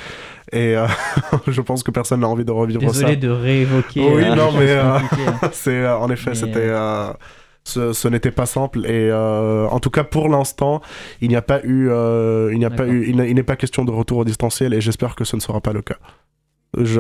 [0.52, 0.76] Et
[1.48, 2.88] je pense que personne n'a envie de revivre ça.
[2.88, 4.02] Désolé de réévoquer.
[4.02, 5.02] Oui, non, mais hein.
[5.52, 6.72] c'est en effet, c'était.
[7.64, 10.82] ce, n'était pas simple et en tout cas pour l'instant
[11.20, 11.90] il n'y a pas eu
[12.52, 15.16] il n'y a pas eu il n'est pas question de retour au distanciel et j'espère
[15.16, 15.98] que ce ne sera pas le cas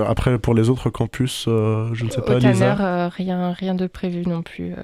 [0.07, 2.37] après, pour les autres campus, euh, je ne sais pas.
[2.37, 4.73] Au Tanner, euh, rien, rien de prévu non plus.
[4.73, 4.77] Euh.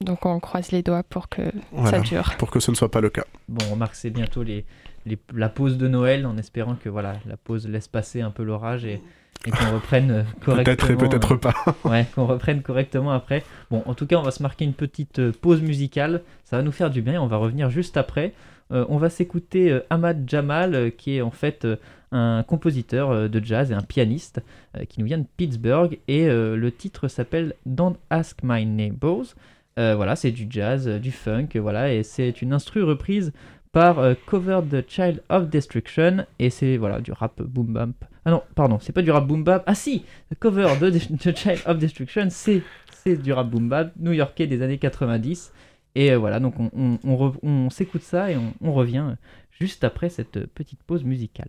[0.00, 1.42] donc on croise les doigts pour que
[1.86, 2.34] ça dure.
[2.38, 3.24] Pour que ce ne soit pas le cas.
[3.48, 4.64] Bon, on remarque c'est bientôt les,
[5.06, 8.42] les, la pause de Noël, en espérant que voilà, la pause laisse passer un peu
[8.42, 9.00] l'orage et,
[9.44, 10.64] qu'on reprenne correctement.
[10.64, 11.54] Peut-être et peut-être pas.
[11.84, 13.44] ouais, qu'on reprenne correctement après.
[13.70, 16.22] Bon, en tout cas, on va se marquer une petite pause musicale.
[16.44, 18.32] Ça va nous faire du bien et on va revenir juste après.
[18.70, 21.66] on va s'écouter Ahmad Jamal, qui est en fait
[22.12, 24.40] un compositeur euh, de jazz et un pianiste
[24.76, 29.34] euh, qui nous vient de Pittsburgh et euh, le titre s'appelle Don't Ask My Neighbors.
[29.76, 33.32] voilà, c'est du jazz, du funk, voilà, et c'est une instru reprise
[33.72, 37.90] par Cover the Child of Destruction et c'est voilà du rap boom bap.
[38.24, 39.64] Ah non, pardon, c'est pas du rap boom bap.
[39.66, 40.04] Ah si,
[40.38, 42.62] Cover the, Child of Destruction, c'est
[42.92, 45.52] c'est du rap boom bap new-yorkais des années 90.
[45.96, 46.98] Et voilà, donc on,
[47.42, 49.14] on, s'écoute ça et on revient
[49.50, 51.48] juste après cette petite pause musicale.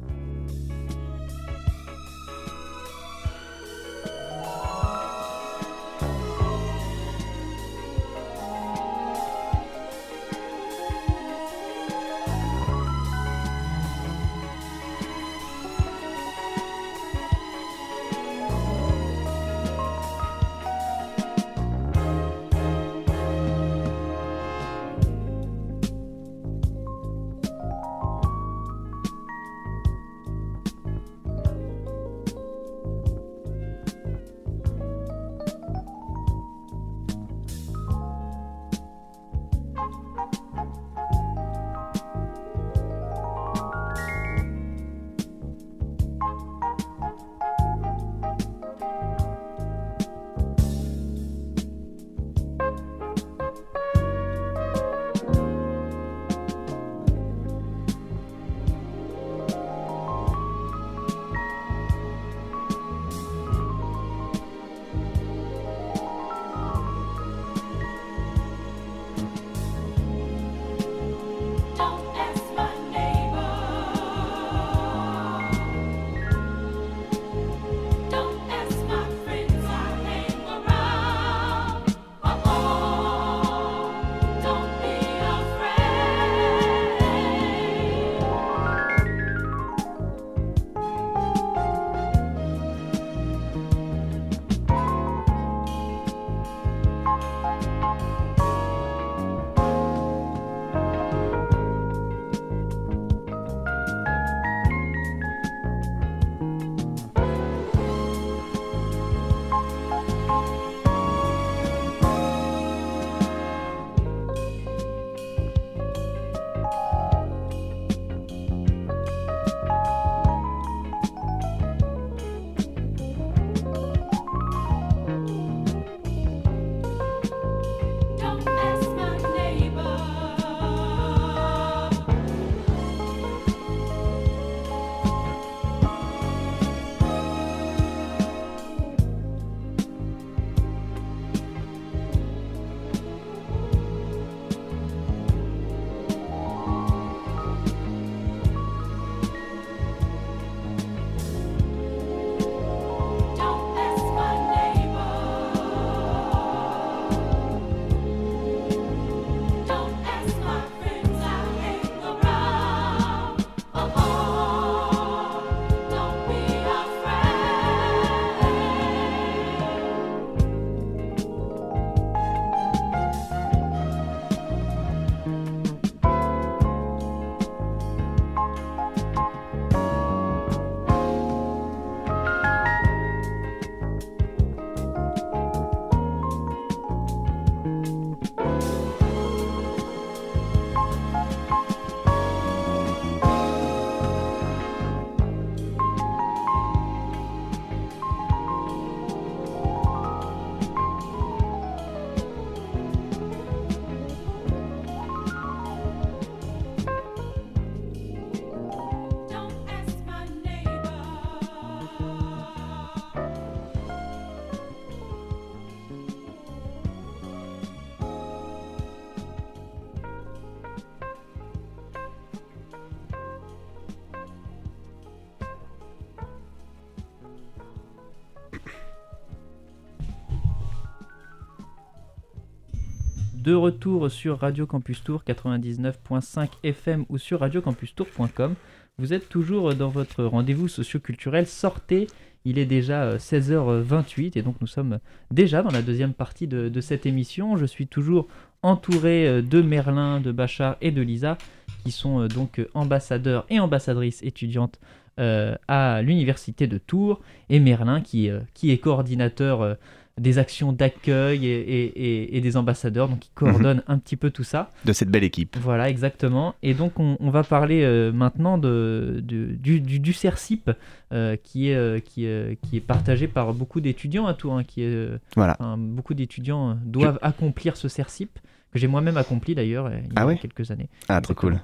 [233.51, 238.53] de retour sur Radio Campus Tour 99.5 FM ou sur radiocampustour.com.
[238.97, 241.45] Vous êtes toujours dans votre rendez-vous socioculturel.
[241.45, 242.07] Sortez,
[242.45, 244.99] il est déjà 16h28 et donc nous sommes
[245.31, 247.57] déjà dans la deuxième partie de, cette émission.
[247.57, 248.29] Je suis toujours
[248.63, 251.37] entouré de Merlin, de Bachar et de Lisa
[251.83, 254.79] qui sont donc ambassadeurs et ambassadrices étudiantes
[255.17, 259.75] à l'université de Tours et Merlin qui est coordinateur
[260.17, 263.93] des actions d'accueil et, des ambassadeurs, donc qui coordonnent mhm.
[263.93, 264.71] un petit peu tout ça.
[264.85, 265.57] De cette belle équipe.
[265.59, 266.55] Voilà, exactement.
[266.63, 270.71] Et donc on, va parler euh, maintenant de, du, du, CERCIP,
[271.13, 272.27] euh, qui, est, euh, qui,
[272.61, 274.53] qui, est partagé par beaucoup d'étudiants à Tours.
[274.53, 275.57] Hein, qui est, voilà.
[275.77, 278.39] beaucoup d'étudiants doivent accomplir ce CERCIP,
[278.71, 280.89] que j'ai moi-même accompli d'ailleurs il y a ah quelques années.
[281.09, 281.59] Ah, trop cool.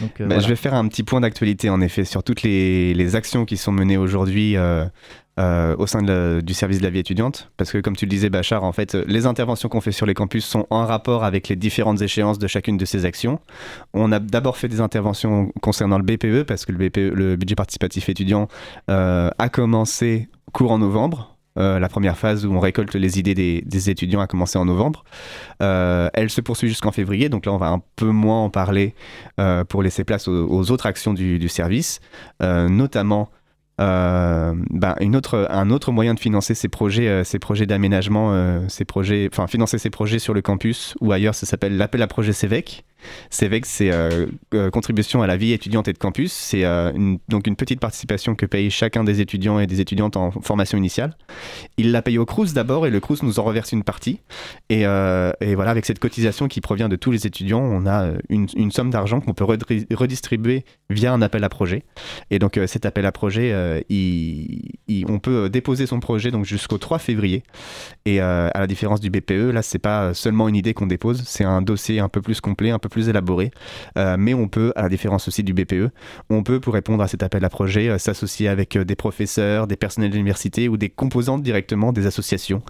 [0.00, 3.14] Donc, bah, Je vais faire un petit point d'actualité en effet sur toutes les, les
[3.14, 4.86] actions qui sont menées aujourd'hui euh,
[5.38, 6.02] au sein
[6.42, 7.50] du service de la vie étudiante.
[7.56, 10.14] Parce que, comme tu le disais, Bachar, en fait, les interventions qu'on fait sur les
[10.14, 13.40] campus sont en rapport avec les différentes échéances de chacune de ces actions.
[13.94, 17.54] On a d'abord fait des interventions concernant le BPE, parce que le, BPE, le budget
[17.54, 18.48] participatif étudiant,
[18.90, 21.36] euh, a commencé courant novembre.
[21.58, 25.04] Euh, la première phase où on récolte les idées des, étudiants a commencé en novembre.
[25.60, 28.94] elle se poursuit jusqu'en février, donc là on va un peu moins en parler
[29.68, 32.00] pour laisser place aux, autres actions du service,
[32.40, 33.28] notamment
[33.80, 38.32] euh, ben, une autre, un autre moyen de financer ces projets, euh, ces projets d'aménagement,
[38.32, 42.02] euh, ces projets, enfin financer ces projets sur le campus ou ailleurs, ça s'appelle l'appel
[42.02, 42.84] à projet CEVEC.
[43.30, 46.32] CEVEC, c'est euh, euh, contribution à la vie étudiante et de campus.
[46.32, 46.92] C'est euh,
[47.28, 51.16] donc une petite participation que paye chacun des étudiants et des étudiantes en formation initiale.
[51.76, 54.20] Il la paye au CRUS d'abord et le CRUS nous en reverse une partie.
[54.68, 58.90] Et, voilà, avec cette cotisation qui provient de tous les étudiants, on a une, somme
[58.90, 61.84] d'argent qu'on peut redistribuer via un appel à projet.
[62.30, 63.84] Et donc cet appel à projet,
[65.08, 67.42] on peut déposer son projet donc jusqu'au 3 février.
[68.06, 71.44] Et à la différence du BPE, là, c'est pas seulement une idée qu'on dépose, c'est
[71.44, 73.50] un dossier un peu plus complet, un peu plus élaboré.
[73.98, 75.90] Euh, mais on peut, à la différence aussi du BPE,
[76.30, 79.66] on peut, pour répondre à cet appel à projet, euh, s'associer avec euh, des professeurs,
[79.66, 82.62] des personnels de l'université ou des composantes directement des associations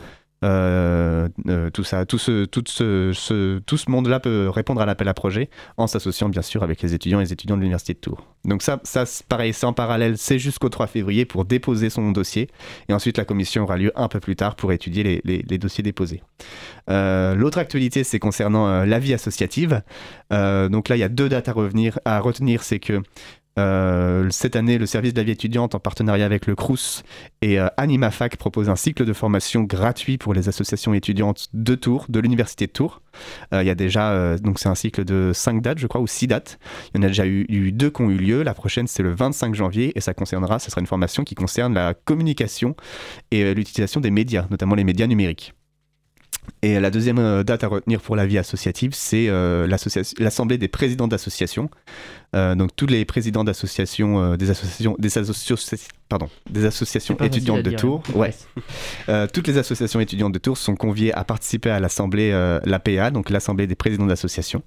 [0.44, 5.48] euh, euh, tout ça, tout ce, tout ce, monde-là peut répondre à l'appel à projet
[5.76, 8.26] en s'associant bien sûr avec les étudiants et les étudiants de l'université de Tours.
[8.44, 12.48] Donc ça, ça pareil, c'est en parallèle, c'est jusqu'au 3 février pour déposer son dossier
[12.88, 16.22] et ensuite la commission aura lieu un peu plus tard pour étudier les, dossiers déposés.
[16.90, 19.82] Euh, l'autre actualité, c'est concernant la vie associative.
[20.30, 23.00] donc là, il y a deux dates à retenir, c'est que
[23.58, 27.02] euh, cette année, le service de la vie étudiante, en partenariat avec le CRUS
[27.42, 32.06] et euh, AnimaFac, propose un cycle de formation gratuit pour les associations étudiantes de Tours,
[32.08, 33.02] de l'Université de Tours.
[33.52, 36.06] Euh, il y a déjà, donc c'est un cycle de 5 dates, je crois, ou
[36.06, 36.58] 6 dates.
[36.94, 38.42] Il y en a déjà eu, eu, deux qui ont eu lieu.
[38.42, 41.74] La prochaine, c'est le 25 janvier et ça concernera, ce sera une formation qui concerne
[41.74, 42.74] la communication
[43.30, 45.54] et l'utilisation des médias, notamment les médias numériques.
[46.62, 49.66] Et la deuxième euh, date à retenir pour la vie associative, c'est euh,
[50.18, 51.70] l'Assemblée des présidents d'associations.
[52.34, 57.70] Euh, donc tous les présidents d'associations, des associations, des associations, pardon, des associations étudiantes de
[57.72, 58.02] Tours.
[58.14, 58.34] Ouais.
[59.32, 62.30] toutes les associations étudiantes de Tours sont conviées à participer à l'Assemblée,
[62.64, 64.62] l'APA, donc l'Assemblée des présidents d'associations,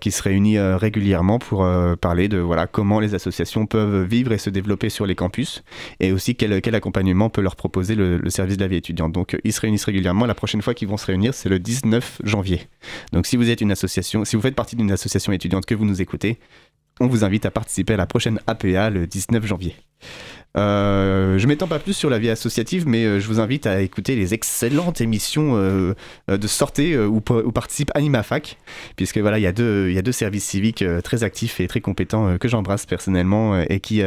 [0.00, 1.66] qui se réunit régulièrement pour
[2.00, 5.62] parler de voilà comment les associations peuvent vivre et se développer sur les campus,
[6.00, 9.12] et aussi quel, quel accompagnement peut leur proposer le, le, service de la vie étudiante.
[9.12, 10.26] Donc ils se réunissent régulièrement.
[10.26, 12.62] La prochaine fois qu'ils vont se réunir, c'est le 19 janvier.
[13.12, 15.84] Donc si vous êtes une association, si vous faites partie d'une association étudiante que vous
[15.84, 16.38] nous écoutez,
[17.00, 19.74] on vous invite à participer à la prochaine APA le 19 janvier.
[20.56, 23.80] Euh, je m'étends pas plus sur la vie associative, mais euh, je vous invite à
[23.82, 25.94] écouter les excellentes émissions euh,
[26.26, 28.56] de sortie où, participe AnimaFac,
[28.96, 32.86] puisque voilà, il y, a deux, services civiques très actifs et très compétents que j'embrasse
[32.86, 34.02] personnellement et qui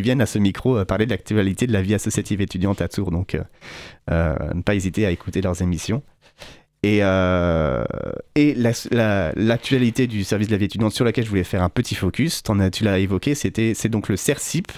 [0.00, 3.10] viennent à ce micro parler de l'actualité de la vie associative étudiante à Tours.
[3.10, 3.36] Donc,
[4.08, 6.02] ne pas hésiter à écouter leurs émissions.
[6.86, 7.84] Et, euh,
[8.36, 11.96] et l'actualité du service de la vie étudiante sur laquelle je voulais faire un petit
[11.96, 14.70] focus, as, tu l'as évoqué, c'est donc le CERCIP,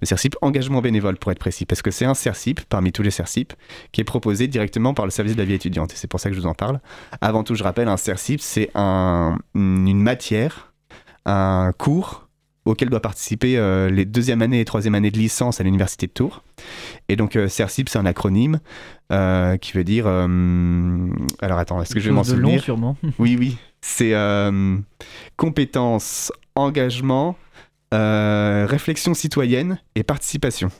[0.00, 3.10] le CERCIP engagement bénévole pour être précis, parce que c'est un CERCIP parmi tous les
[3.10, 3.52] CERCIP
[3.90, 6.30] qui est proposé directement par le service de la vie étudiante, et c'est pour ça
[6.30, 6.78] que je vous en parle.
[7.20, 10.72] Avant tout, je rappelle, un CERCIP, c'est un, une matière,
[11.24, 12.25] un cours
[12.66, 16.12] auquel doit participer euh, les deuxième année et troisième année de licence à l'université de
[16.12, 16.42] Tours.
[17.08, 18.60] Et donc euh, CERCIP, c'est un acronyme
[19.12, 20.06] euh, qui veut dire...
[20.06, 22.96] alors attends, est-ce que je vais m'en souvenir sûrement.
[23.18, 23.56] Oui, oui.
[23.80, 24.14] C'est
[25.36, 27.36] compétences, engagement,
[27.92, 30.70] réflexion citoyenne et participation.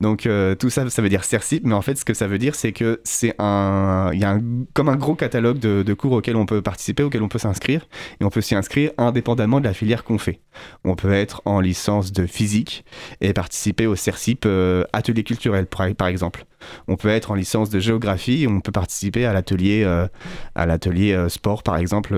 [0.00, 2.36] Donc euh, tout ça, ça veut dire CERCIP, mais en fait, ce que ça veut
[2.36, 4.38] dire, c'est que c'est un, il y a
[4.74, 7.88] comme un gros catalogue de, cours auxquels on peut participer, auxquels on peut s'inscrire,
[8.20, 10.40] et on peut s'y inscrire indépendamment de la filière qu'on fait.
[10.84, 12.84] On peut être en licence de physique
[13.22, 16.44] et participer au CERCIP euh, atelier culturel, par, exemple.
[16.88, 20.06] On peut être en licence de géographie on peut participer à l'atelier, euh,
[20.54, 22.14] à sport, par exemple,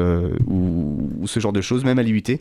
[0.49, 2.41] ou, ce genre de choses, même à l'IUT.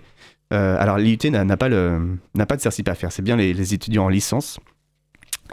[0.50, 2.18] alors l'IUT n'a pas de
[2.58, 3.12] CERCIP à faire.
[3.12, 4.60] C'est bien les étudiants en licence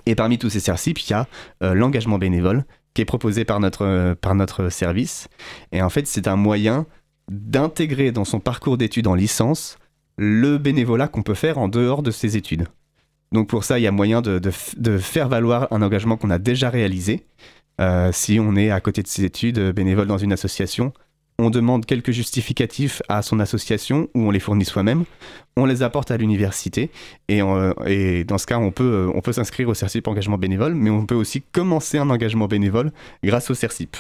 [0.07, 1.26] et parmi tous ces CERCIP, il y a
[1.62, 5.28] euh, l'engagement bénévole qui est proposé par notre, euh, par notre service.
[5.72, 6.87] Et en fait, c'est un moyen
[7.30, 9.78] d'intégrer dans son parcours d'études en licence
[10.16, 12.68] le bénévolat qu'on peut faire en dehors de ses études.
[13.33, 16.38] Donc pour ça, il y a moyen de, de, faire valoir un engagement qu'on a
[16.38, 17.26] déjà réalisé.
[17.80, 20.92] Euh, si on est à côté de ses études bénévole dans une association,
[21.38, 25.04] on demande quelques justificatifs à son association ou on les fournit soi-même,
[25.56, 26.90] on les apporte à l'université
[27.28, 27.40] et,
[27.86, 31.06] et, dans ce cas on peut, on peut s'inscrire au CERCIP engagement bénévole mais on
[31.06, 32.92] peut aussi commencer un engagement bénévole
[33.22, 33.96] grâce au CERCIP.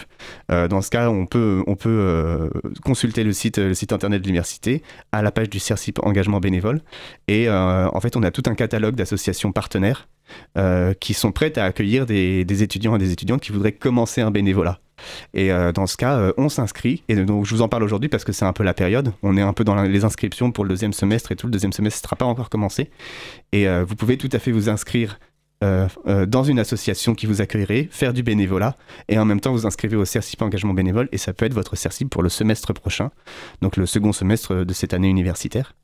[0.50, 2.50] Euh, dans ce cas on peut, on peut euh,
[2.84, 3.58] consulter le site,
[3.92, 6.80] internet de l'université à la page du CERCIP engagement bénévole
[7.26, 10.08] et euh, en fait on a tout un catalogue d'associations partenaires
[11.00, 14.30] qui sont prêtes à accueillir des, des étudiants et des étudiantes qui voudraient commencer un
[14.30, 14.80] bénévolat.
[15.32, 17.02] Et euh, dans ce cas, euh, on s'inscrit.
[17.08, 19.12] Et donc, je vous en parle aujourd'hui parce que c'est un peu la période.
[19.22, 21.46] On est un peu dans les inscriptions pour le deuxième semestre et tout.
[21.46, 22.90] Le deuxième semestre ne sera pas encore commencé.
[23.52, 25.18] Et euh, vous pouvez tout à fait vous inscrire
[26.26, 28.76] dans une association qui vous accueillerait, faire du bénévolat,
[29.08, 31.74] et en même temps vous inscrivez au CERCIP engagement bénévole, et ça peut être votre
[31.74, 33.10] CERCIP pour le semestre prochain,
[33.62, 35.74] donc le second semestre de cette année universitaire.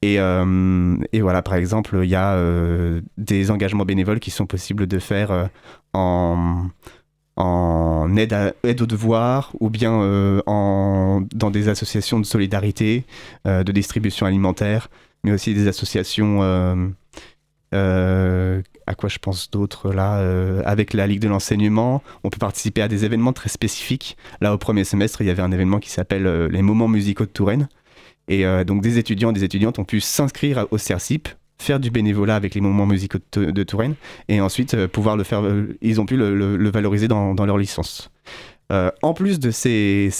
[0.00, 2.42] Et voilà, par exemple, il y a
[3.18, 5.50] des engagements bénévoles qui sont possibles de faire
[5.92, 6.68] en
[7.38, 13.04] en aide, à, aide aux devoirs ou bien euh, dans des associations de solidarité,
[13.46, 14.90] euh, de distribution alimentaire,
[15.22, 16.40] mais aussi des associations,
[17.74, 20.16] euh, à quoi je pense d'autres là,
[20.64, 24.16] avec la Ligue de l'enseignement, on peut participer à des événements très spécifiques.
[24.40, 27.30] Là, au premier semestre, il y avait un événement qui s'appelle les moments musicaux de
[27.30, 27.68] Touraine.
[28.26, 31.28] Et donc des étudiants, des étudiantes ont pu s'inscrire au CERCIP
[31.60, 33.94] faire du bénévolat avec les moments musicaux de, Touraine
[34.28, 35.44] et ensuite euh, pouvoir le faire.
[35.44, 38.10] Euh, ils ont pu le, valoriser dans, leur licence.
[38.70, 40.10] Euh, en plus de ces,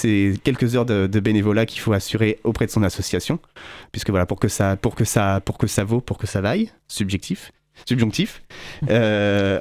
[0.42, 3.38] quelques heures de, bénévolat qu'il faut assurer auprès de son association,
[3.92, 6.40] puisque voilà, pour que ça, pour que ça, pour que ça vaut, pour que ça
[6.40, 7.52] vaille, subjectif,
[7.84, 8.42] subjonctif,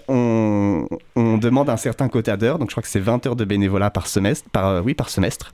[0.08, 3.92] on, demande un certain quota d'heures, donc je crois que c'est 20 heures de bénévolat
[3.92, 5.52] par semestre, par, oui, par semestre.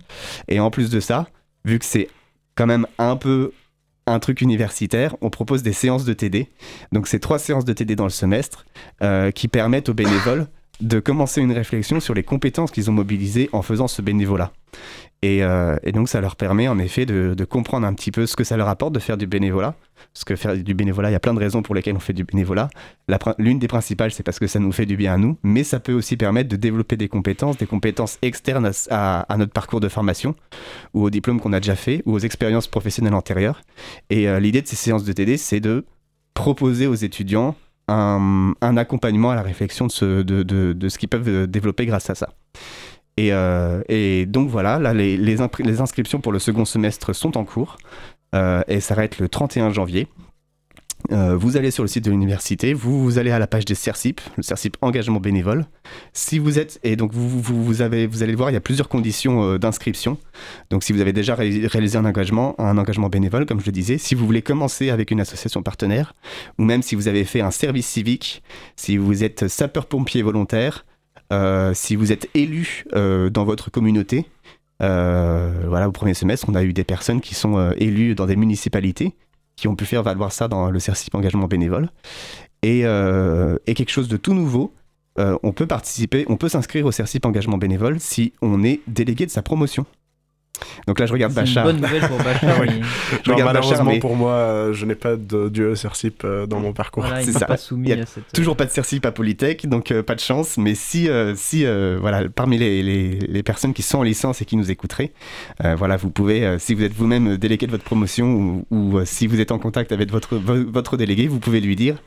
[0.47, 1.27] Et en plus de ça,
[1.65, 2.09] vu que c'est
[2.55, 3.51] quand même un peu
[4.05, 6.49] un truc universitaire, on propose des séances de TD.
[6.91, 8.65] Donc c'est trois séances de TD dans le semestre
[9.01, 10.47] euh, qui permettent aux bénévoles
[10.81, 14.51] de commencer une réflexion sur les compétences qu'ils ont mobilisées en faisant ce bénévolat.
[15.23, 18.43] Euh, et, donc ça leur permet en effet de, comprendre un petit peu ce que
[18.43, 19.75] ça leur apporte de faire du bénévolat.
[20.13, 22.13] Parce que faire du bénévolat, il y a plein de raisons pour lesquelles on fait
[22.13, 22.69] du bénévolat.
[23.37, 25.79] L'une des principales, c'est parce que ça nous fait du bien à nous, mais ça
[25.79, 30.35] peut aussi permettre de développer des compétences, des compétences externes à, notre parcours de formation,
[30.93, 33.61] ou au diplôme qu'on a déjà fait, ou aux expériences professionnelles antérieures.
[34.09, 35.85] Et euh, l'idée de ces séances de TD, c'est de
[36.33, 37.55] proposer aux étudiants
[37.87, 42.15] un, accompagnement à la réflexion de ce, de, de ce qu'ils peuvent développer grâce à
[42.15, 42.29] ça.
[43.19, 47.77] Euh, et, donc voilà, là, les, les, inscriptions pour le second semestre sont en cours
[48.33, 50.07] euh, et s'arrêtent le 31 janvier.
[51.11, 54.21] Euh, vous allez sur le site de l'université, vous, allez à la page des CERCIP,
[54.37, 55.65] le CERCIP engagement bénévole.
[56.13, 58.87] Si vous êtes, et donc vous, vous, avez, vous allez voir, il y a plusieurs
[58.87, 60.17] conditions d'inscription.
[60.69, 63.97] Donc si vous avez déjà réalisé un engagement, un engagement bénévole, comme je le disais,
[63.97, 66.13] si vous voulez commencer avec une association partenaire,
[66.57, 68.41] ou même si vous avez fait un service civique,
[68.75, 70.85] si vous êtes sapeur-pompier volontaire,
[71.33, 74.25] euh, si vous êtes élu euh, dans votre communauté,
[74.81, 78.35] euh, voilà, au premier semestre, on a eu des personnes qui sont élues dans des
[78.35, 79.13] municipalités,
[79.55, 81.89] qui ont pu faire valoir ça dans le CERCIP engagement bénévole.
[82.61, 84.73] Et, et quelque chose de tout nouveau,
[85.17, 89.31] on peut participer, on peut s'inscrire au CERCIP engagement bénévole si on est délégué de
[89.31, 89.85] sa promotion.
[90.87, 91.65] Donc là, je regarde Bachar.
[91.65, 92.59] C'est une bonne nouvelle pour Bachar.
[92.61, 92.67] oui.
[93.23, 96.73] je regarde malheureusement pour moi, euh, je n'ai pas de dieu CERCIP euh, dans mon
[96.73, 97.05] parcours.
[97.21, 97.45] c'est ça.
[97.45, 100.19] Pas soumis Il y a toujours pas de CERCIP à Polytech, donc euh, pas de
[100.19, 100.57] chance.
[100.57, 101.65] Mais si, si
[101.99, 105.11] voilà, parmi les, les, les, personnes qui sont en licence et qui nous écouteraient,
[105.77, 109.39] voilà, vous pouvez, si vous êtes vous-même délégué de votre promotion ou, ou si vous
[109.39, 111.97] êtes en contact avec votre, votre délégué, vous pouvez lui dire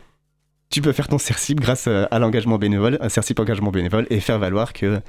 [0.76, 4.20] tu peux faire ton CERCIP grâce euh, à l'engagement bénévole, un CERCIP engagement bénévole, et
[4.20, 5.00] faire valoir que,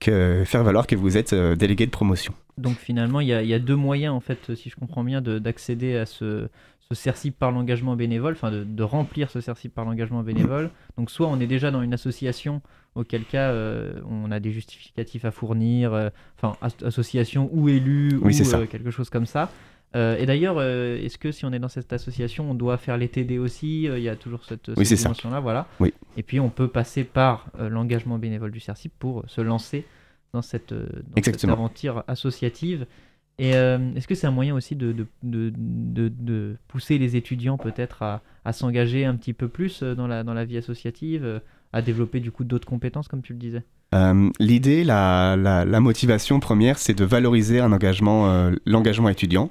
[0.00, 2.32] que, faire valoir que vous êtes euh, délégué de promotion.
[2.56, 5.94] Donc finalement, il y, y, a deux moyens, en fait, si je comprends bien, d'accéder
[5.98, 6.48] à ce,
[6.88, 10.70] ce CERCIP par l'engagement bénévole, enfin de, de, remplir ce CERCIP par l'engagement bénévole.
[10.96, 12.62] Donc soit on est déjà dans une association,
[12.94, 18.30] auquel cas euh, on a des justificatifs à fournir, enfin association ou élu ou
[18.68, 19.50] quelque chose comme ça.
[19.94, 23.38] Et d'ailleurs, est-ce que si on est dans cette association, on doit faire les TD
[23.38, 23.84] aussi?
[23.84, 25.66] Il y a toujours cette, oui, cette dimension-là, voilà.
[25.80, 25.92] Oui.
[26.16, 29.84] Et puis on peut passer par l'engagement bénévole du CERCIP pour se lancer
[30.32, 32.86] dans cette, dans cette aventure associative.
[33.38, 38.02] Et est-ce que c'est un moyen aussi de, de, de, de pousser les étudiants peut-être
[38.02, 41.40] à, à s'engager un petit peu plus dans la, dans la vie associative,
[41.72, 43.64] à développer du coup d'autres compétences comme tu le disais?
[43.94, 49.50] Euh, L'idée, la, la, motivation première, c'est de valoriser un engagement, euh, l'engagement étudiant.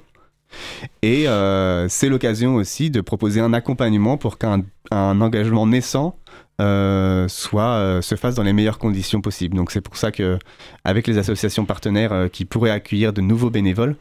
[1.02, 6.16] Et euh, c'est l'occasion aussi de proposer un accompagnement pour qu'un engagement naissant
[6.60, 9.56] euh, soit euh, se fasse dans les meilleures conditions possibles.
[9.56, 10.38] Donc c'est pour ça que
[10.84, 13.96] avec les associations partenaires qui pourraient accueillir de nouveaux bénévoles,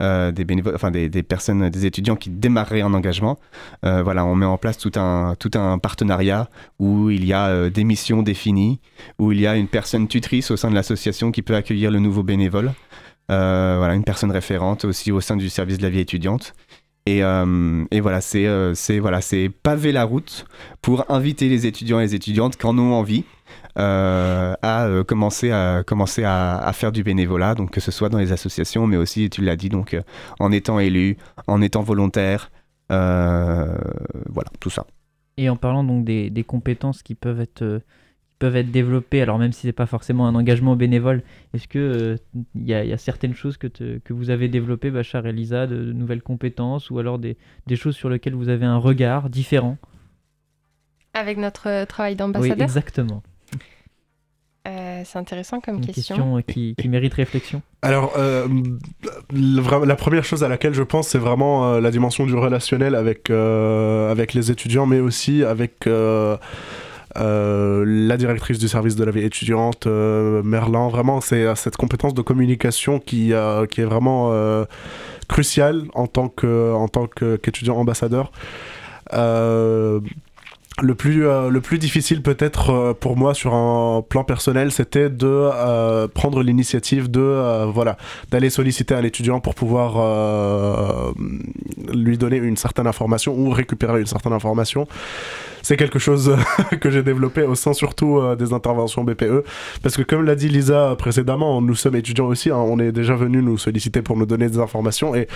[0.00, 3.36] des personnes, des étudiants qui démarreraient en engagement,
[3.82, 8.22] on met en place tout un tout un partenariat où il y a des missions
[8.22, 8.80] définies,
[9.18, 11.98] où il y a une personne tutrice au sein de l'association qui peut accueillir le
[11.98, 12.72] nouveau bénévole.
[13.28, 16.54] Voilà, une personne référente aussi au sein du service de la vie étudiante.
[17.08, 19.20] Euh, et, voilà, c'est euh, voilà,
[19.62, 20.46] paver la route
[20.82, 23.24] pour inviter les étudiants et les étudiantes qui en ont envie
[23.78, 28.32] euh, à commencer, à, commencer à, faire du bénévolat, donc que ce soit dans les
[28.32, 29.96] associations, mais aussi, tu l'as dit, donc
[30.38, 31.16] en étant élu,
[31.46, 32.50] en étant volontaire,
[32.88, 34.86] voilà, tout ça.
[35.36, 37.80] Et en parlant donc des, des compétences qui peuvent être
[38.38, 41.22] peuvent être développés, alors même si c'est pas forcément un engagement bénévole,
[41.54, 42.16] est-ce que
[42.54, 45.92] il euh, y, a certaines choses que, que vous avez développées, Bachar et Lisa, de,
[45.92, 47.36] nouvelles compétences, ou alors des,
[47.66, 49.76] des, choses sur lesquelles vous avez un regard différent?
[51.14, 52.56] Avec notre euh, travail d'ambassadeur?
[52.56, 53.22] Oui, exactement.
[54.68, 56.42] Euh, c'est intéressant comme Une question.
[56.46, 57.62] qui, qui, mérite réflexion.
[57.80, 58.12] Alors,
[59.32, 64.34] la première chose à laquelle je pense, c'est vraiment la dimension du relationnel avec, avec
[64.34, 65.88] les étudiants, mais aussi avec
[67.18, 70.88] euh, la directrice du service de la vie étudiante, euh, Merlin.
[70.88, 74.32] Vraiment, c'est euh, cette compétence de communication qui, est vraiment
[75.28, 78.32] cruciale en tant que en tant qu'étudiant ambassadeur.
[80.80, 86.42] Le plus, le plus difficile peut-être pour moi sur un plan personnel, c'était de prendre
[86.42, 87.96] l'initiative de voilà
[88.30, 91.12] d'aller solliciter un étudiant pour pouvoir
[91.92, 94.86] lui donner une certaine information ou récupérer une certaine information
[95.62, 96.36] c'est quelque chose
[96.80, 99.44] que j'ai développé au sein surtout euh, des interventions BPE.
[99.82, 103.14] Parce que comme l'a dit Lisa précédemment, nous sommes étudiants aussi, hein, on est déjà
[103.14, 105.28] venu nous solliciter pour nous donner des informations et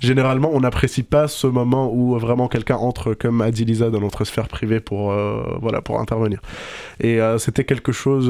[0.00, 4.00] généralement on n'apprécie pas ce moment où vraiment quelqu'un entre, comme a dit Lisa, dans
[4.00, 6.40] notre sphère privée pour, euh, voilà, pour intervenir.
[7.00, 8.26] Et euh, c'était quelque chose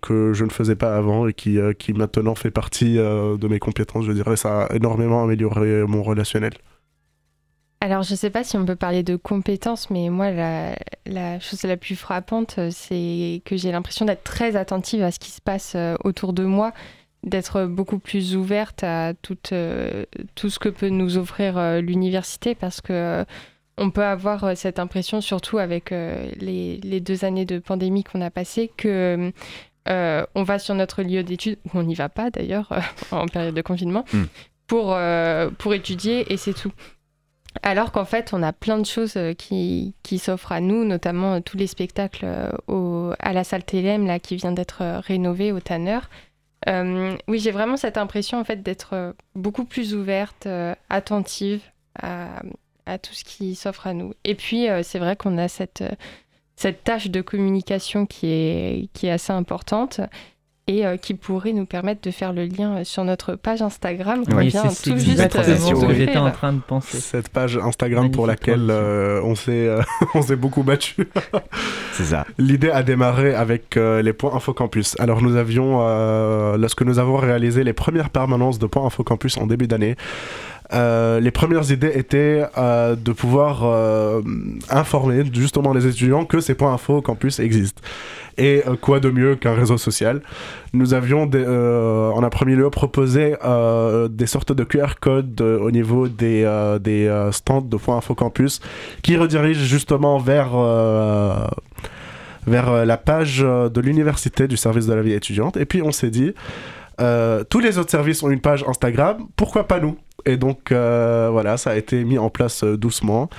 [0.00, 4.04] que je ne faisais pas avant et qui, qui maintenant fait partie de mes compétences,
[4.04, 4.36] je dirais.
[4.36, 6.52] Ça a énormément amélioré mon relationnel.
[7.80, 11.62] Alors, je ne sais pas si on peut parler de compétences, mais moi, la, chose
[11.62, 15.40] la plus frappante, euh, c'est que j'ai l'impression d'être très attentive à ce qui se
[15.40, 16.72] passe euh, autour de moi,
[17.22, 20.04] d'être beaucoup plus ouverte à tout, euh,
[20.34, 23.24] tout ce que peut nous offrir l'université, parce que
[23.76, 28.72] on peut avoir cette impression, surtout avec les, deux années de pandémie qu'on a passées,
[28.76, 29.32] que
[29.86, 32.72] on va sur notre lieu d'études, on n'y va pas d'ailleurs
[33.12, 34.24] en période de confinement, hmm.
[34.66, 34.96] pour,
[35.58, 36.72] pour étudier et c'est tout.
[37.62, 41.34] Alors qu'en fait, on a plein de choses euh, qui, qui s'offrent à nous, notamment
[41.34, 42.26] euh, tous les spectacles
[42.68, 46.00] euh, à la salle Télém là, qui vient d'être rénovée au Tanner.
[46.66, 50.46] oui, j'ai vraiment cette impression en fait d'être beaucoup plus ouverte,
[50.90, 51.62] attentive
[52.00, 52.42] à,
[52.84, 54.12] à, tout ce qui s'offre à nous.
[54.24, 55.82] Et puis, c'est vrai qu'on a cette,
[56.56, 60.00] cette tâche de communication qui est, qui est assez importante
[60.68, 64.22] et euh, qui pourrait nous permettre de faire le lien euh, sur notre page Instagram.
[64.36, 67.00] Oui, c'est tout juste euh, ce que j'étais en train de penser.
[67.00, 69.68] Cette page Instagram pour laquelle on s'est
[70.14, 71.08] on s'est beaucoup battu.
[71.92, 72.26] c'est ça.
[72.36, 74.94] L'idée a démarré avec les points Infocampus.
[75.00, 75.78] Alors nous avions,
[76.56, 79.96] lorsque nous avons réalisé les premières permanences de points Infocampus en début d'année,
[80.72, 84.20] euh, les premières idées étaient euh, de pouvoir euh,
[84.68, 87.80] informer justement les étudiants que ces points info campus existent.
[88.38, 90.22] Et quoi de mieux qu'un réseau social?
[90.72, 93.34] Nous avions, des, en un premier lieu, proposé
[94.10, 96.44] des sortes de QR codes au niveau des,
[97.32, 98.60] stands de points info campus
[99.02, 100.50] qui redirigent justement vers
[102.46, 105.56] vers la page de l'université du service de la vie étudiante.
[105.56, 106.32] Et puis on s'est dit,
[106.98, 109.96] tous les autres services ont une page Instagram, pourquoi pas nous?
[110.28, 113.30] Et donc euh, voilà, ça a été mis en place euh, doucement.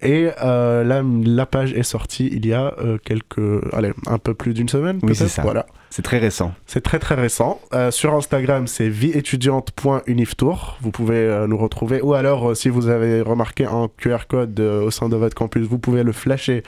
[0.00, 2.72] Et euh, la, la, page est sortie il y a
[3.04, 3.40] quelques,
[3.72, 5.00] allez, un peu plus d'une semaine.
[5.02, 5.42] Oui, c'est ça.
[5.42, 5.66] Voilà.
[5.90, 6.52] C'est très récent.
[6.66, 7.60] C'est très très récent.
[7.90, 10.76] sur Instagram, c'est vieétudiante.uniftour.
[10.82, 12.02] Vous pouvez nous retrouver.
[12.02, 15.78] Ou alors, si vous avez remarqué un QR code au sein de votre campus, vous
[15.78, 16.62] pouvez le flasher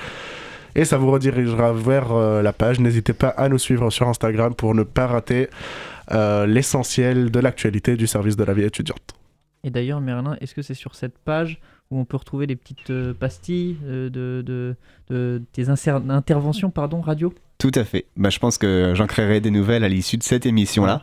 [0.75, 2.81] et ça vous redirigera vers la page.
[2.81, 5.51] N'hésitez pas à nous suivre sur Instagram pour ne pas rater
[6.11, 9.19] l'essentiel de l'actualité du service de la vie étudiante.
[9.65, 12.91] Et d'ailleurs, Merlin, est-ce que c'est sur cette page où on peut retrouver des petites
[12.91, 14.77] euh, pastilles euh, de, de,
[15.09, 17.33] de, tes interventions pardon, radio?
[17.59, 18.07] Tout à fait.
[18.17, 21.01] Bah, je pense que j'en créerai des nouvelles à l'issue de cette émission-là.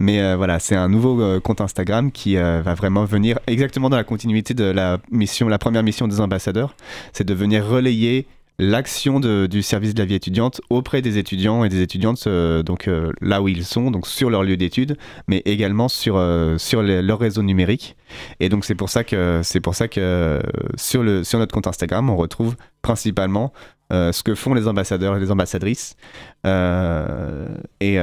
[0.00, 4.04] Mais euh, voilà, c'est un nouveau compte Instagram qui va vraiment venir exactement dans la
[4.04, 6.74] continuité de la mission, la première mission des ambassadeurs.
[7.12, 8.26] C'est de venir relayer
[8.58, 12.86] l'action du service de la vie étudiante auprès des étudiants et des étudiantes euh, donc
[12.86, 14.96] euh, là où ils sont donc sur leur lieu d'études
[15.26, 17.96] mais également sur euh, sur leur réseau numérique.
[18.40, 20.40] Et donc c'est pour ça que c'est pour ça que
[20.76, 23.52] sur le sur notre compte Instagram on retrouve principalement
[23.90, 25.96] ce que font les ambassadeurs et les ambassadrices.
[26.44, 27.98] Et,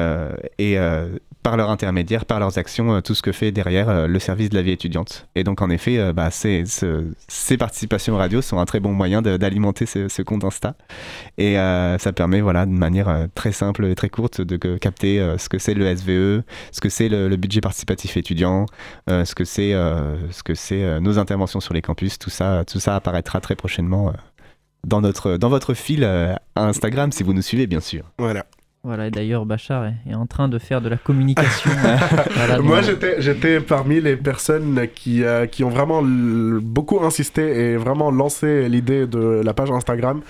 [1.44, 4.50] par leur intermédiaire, par leurs actions, euh, tout ce que fait derrière euh, le service
[4.50, 5.28] de la vie étudiante.
[5.36, 6.66] Et donc, en effet, euh, bah, ces,
[7.58, 10.76] participations radio sont un très bon moyen d'alimenter ce, compte Insta.
[11.38, 15.58] Et ça permet, voilà, de manière très simple et très courte, de capter ce que
[15.58, 18.66] c'est le SVE, ce que c'est le, budget participatif étudiant,
[19.08, 22.20] ce que c'est ce que c'est nos interventions sur les campus.
[22.20, 24.14] Tout ça, tout ça apparaîtra très prochainement
[24.86, 26.08] dans, notre, dans votre fil
[26.56, 28.04] Instagram, si vous nous suivez, bien sûr.
[28.18, 28.46] Voilà.
[28.82, 31.70] Voilà, et d'ailleurs, Bachar est, en train de faire de la communication.
[31.84, 32.80] Euh, Moi,
[33.18, 39.06] j'étais parmi les personnes qui, euh, qui ont vraiment beaucoup insisté et vraiment lancé l'idée
[39.06, 40.22] de la page Instagram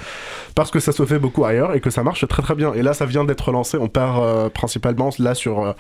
[0.55, 2.73] parce que ça se fait beaucoup ailleurs et que ça marche très très bien.
[2.73, 3.77] Et là, ça vient d'être lancé.
[3.77, 5.75] On part euh, principalement là sur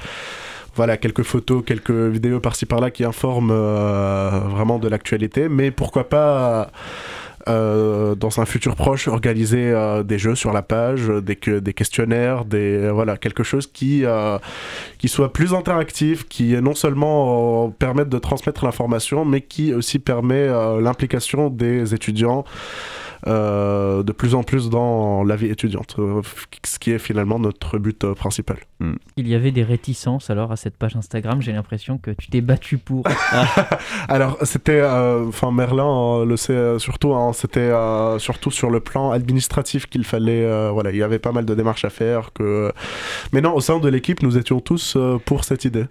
[0.75, 5.49] voilà, quelques photos, quelques vidéos par-ci par-là qui informent vraiment de l'actualité.
[5.49, 6.69] Mais pourquoi pas
[7.47, 12.43] euh, dans un futur proche organiser euh, des jeux sur la page, des, des questionnaires,
[12.43, 14.03] des euh, voilà quelque chose qui
[14.97, 20.47] qui soit plus interactif, qui non seulement permette de transmettre l'information, mais qui aussi permet
[20.81, 22.43] l'implication des étudiants
[23.27, 26.21] euh, de plus en plus dans la vie étudiante, euh,
[26.65, 28.57] ce qui est finalement notre but euh, principal.
[28.79, 28.93] Hmm.
[29.17, 32.41] Il y avait des réticences alors à cette page Instagram, j'ai l'impression que tu t'es
[32.41, 33.03] battu pour.
[34.09, 37.71] alors c'était, enfin Merlin le sait surtout, hein, c'était
[38.19, 41.85] surtout sur le plan administratif qu'il fallait, voilà, il y avait pas mal de démarches
[41.85, 42.31] à faire.
[42.33, 42.71] Que...
[43.33, 45.85] Mais non, au sein de l'équipe, nous étions tous pour cette idée.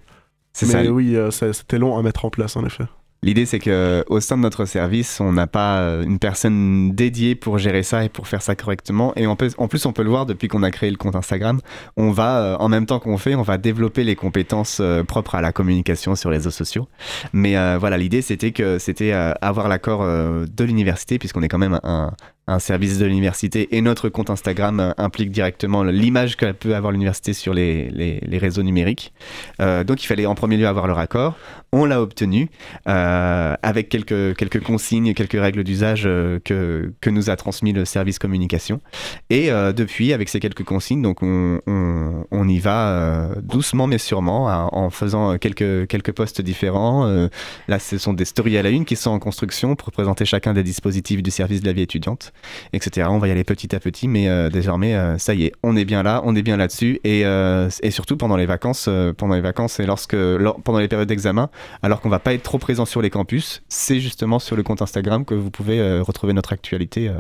[0.63, 0.83] Mais ça.
[0.85, 2.85] oui, c'était long à mettre en place en effet.
[3.23, 7.35] L'idée, c'est que au sein de notre service, on n'a pas euh, une personne dédiée
[7.35, 9.13] pour gérer ça et pour faire ça correctement.
[9.17, 11.61] Et en plus, on peut le voir depuis qu'on a créé le compte Instagram.
[11.97, 15.35] On va, euh, en même temps qu'on fait, on va développer les compétences euh, propres
[15.35, 16.87] à la communication sur les réseaux sociaux.
[17.33, 22.13] Mais voilà, l'idée, c'était que c'était avoir l'accord de l'université, puisqu'on est quand même un,
[22.49, 26.93] un service de l'université et notre compte Instagram euh, implique directement l'image que peut avoir
[26.93, 29.13] l'université sur les, les, réseaux numériques.
[29.61, 31.37] Euh, donc il fallait en premier lieu avoir le raccord.
[31.73, 32.49] On l'a obtenu
[32.89, 38.19] euh, avec quelques, quelques consignes, quelques règles d'usage que, que nous a transmis le service
[38.19, 38.81] communication.
[39.29, 44.47] Et depuis, avec ces quelques consignes, donc on, on, on y va doucement mais sûrement
[44.73, 47.29] en faisant quelques, quelques postes différents.
[47.69, 50.55] là, ce sont des stories à la une qui sont en construction pour présenter chacun
[50.55, 52.33] des dispositifs du service de la vie étudiante
[52.73, 53.09] etc.
[53.11, 55.77] On va y aller petit à petit, mais euh, désormais, euh, ça y est, on
[55.77, 59.41] est bien là, on est bien là-dessus, et, euh, surtout pendant les vacances, pendant les
[59.41, 60.17] vacances et lorsque,
[60.65, 61.51] pendant les périodes d'examen,
[61.83, 64.83] alors qu'on va pas être trop présent sur les campus, c'est justement sur le compte
[64.83, 67.11] Instagram que vous pouvez retrouver notre actualité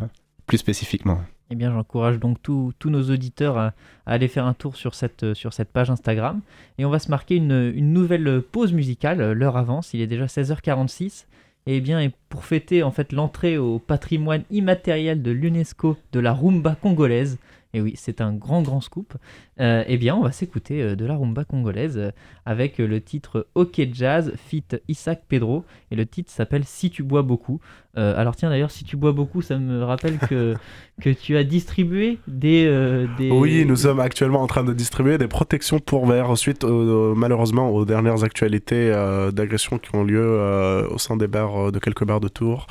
[0.47, 1.21] plus spécifiquement.
[1.51, 3.73] Eh bien, j'encourage donc tous nos auditeurs à,
[4.07, 6.41] aller faire un tour sur cette, sur cette page Instagram.
[6.77, 9.33] Et on va se marquer une, une nouvelle pause musicale.
[9.33, 11.25] L'heure avance, il est déjà 16h46.
[11.71, 16.33] Eh bien, et pour fêter en fait l'entrée au patrimoine immatériel de l'UNESCO de la
[16.33, 17.37] rumba congolaise,
[17.75, 19.15] et oui, c'est un grand grand scoop.
[19.61, 22.11] Euh, eh bien, on va s'écouter euh, de la rumba congolaise euh,
[22.47, 27.23] avec le titre OK Jazz fit Isaac Pedro et le titre s'appelle Si tu bois
[27.23, 27.61] beaucoup.
[27.95, 30.55] alors tiens d'ailleurs, si tu bois beaucoup, ça me rappelle que,
[31.01, 35.27] que tu as distribué des, des, Oui, nous sommes actuellement en train de distribuer des
[35.27, 38.91] protections pour verre suite malheureusement aux dernières actualités
[39.33, 42.67] d'agression qui ont lieu au sein des bars de quelques bars de Tours.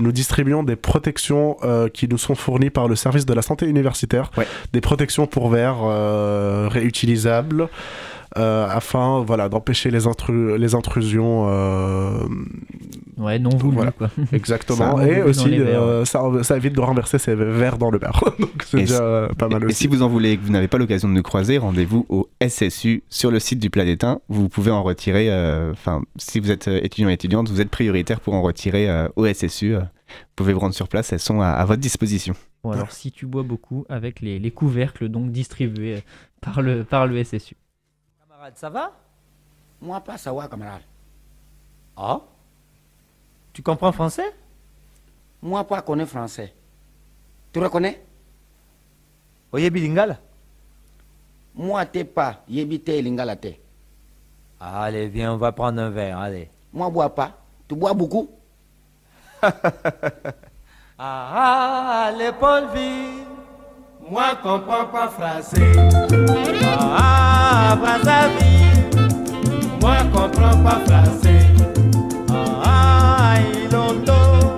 [0.00, 1.56] Nous distribuons des protections
[1.94, 4.30] qui nous sont fournies par le service de la santé universitaire,
[4.72, 7.68] des protections pour verre euh, réutilisables.
[8.36, 10.00] Euh, afin voilà d'empêcher les,
[10.58, 12.20] les intrusions euh,
[13.16, 14.10] ouais non voulues quoi.
[14.32, 15.00] exactement.
[15.00, 15.58] Et aussi
[16.04, 18.22] ça, ça, évite de renverser ses verres dans le bar.
[18.38, 19.72] Donc c'est déjà pas mal et, aussi.
[19.72, 22.04] et si vous en voulez et que vous n'avez pas l'occasion de nous croiser rendez-vous
[22.08, 24.20] au SSU sur le site du Planétain.
[24.28, 25.30] Vous pouvez en retirer
[25.72, 29.74] enfin si vous êtes étudiant et étudiante vous êtes prioritaire pour en retirer au SSU
[29.74, 29.82] vous
[30.36, 32.34] pouvez vous rendre sur place elles sont à votre disposition.
[32.72, 36.02] Alors si tu bois beaucoup avec les, couvercles donc distribués
[36.40, 37.56] par le, par le SSU.
[38.46, 38.92] Camarade, ça va?
[39.80, 40.82] Moi pas ça va, camarade.
[41.96, 42.20] Ah?
[43.52, 44.34] Tu comprends français?
[45.42, 46.54] Moi pas connais français.
[47.52, 48.00] Tu reconnais?
[49.52, 50.18] Oyebi lingala
[51.54, 53.48] Moi t'es pas, yebi te lingala te.
[54.60, 56.48] Allez, viens, on va prendre un verre, allez.
[56.72, 57.32] Moi, bois pas.
[57.68, 58.30] Tu bois beaucoup?
[60.98, 63.25] Ah, l'épaule vide,
[64.10, 65.72] moi comprends pas français.
[66.78, 68.90] Ah, Brazzaville,
[69.80, 71.46] moi comprends pas français.
[72.64, 74.56] Ah, Ilondo,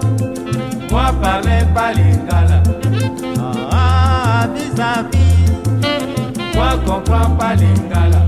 [0.90, 2.62] moi parle pas lingala.
[3.72, 5.52] Ah, vis-à-vis,
[6.54, 8.27] moi comprends pas lingala.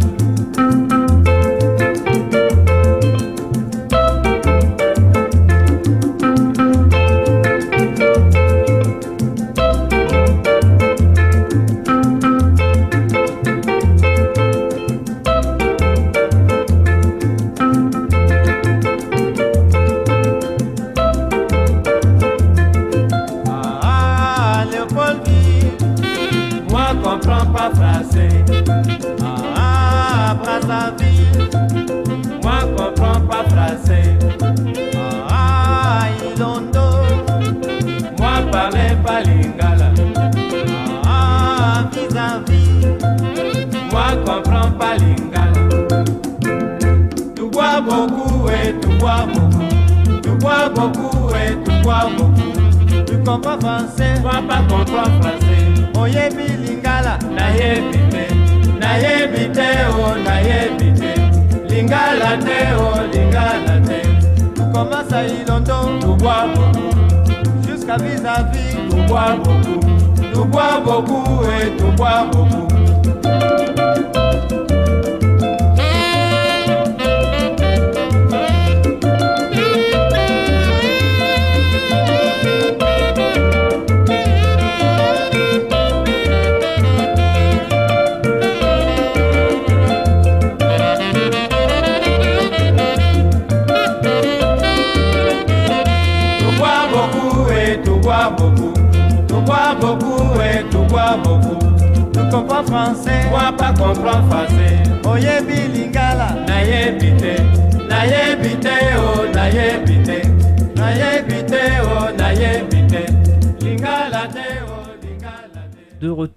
[50.88, 53.04] Beaucoup et tu bois beaucoup.
[53.06, 55.60] Tu comprends français, moi pas comprends français.
[56.00, 58.24] Oyebi lingala, nayebi te,
[58.80, 61.72] nayebi te, oh nayebi te.
[61.72, 63.98] Lingala te, oh lingala te.
[64.54, 66.90] Tu commences à Ilondo, tu bois beaucoup.
[67.68, 69.80] Jusqu'à vis-à-vis, tu bois beaucoup.
[70.32, 72.68] Tu bois beaucoup et tu bois beaucoup.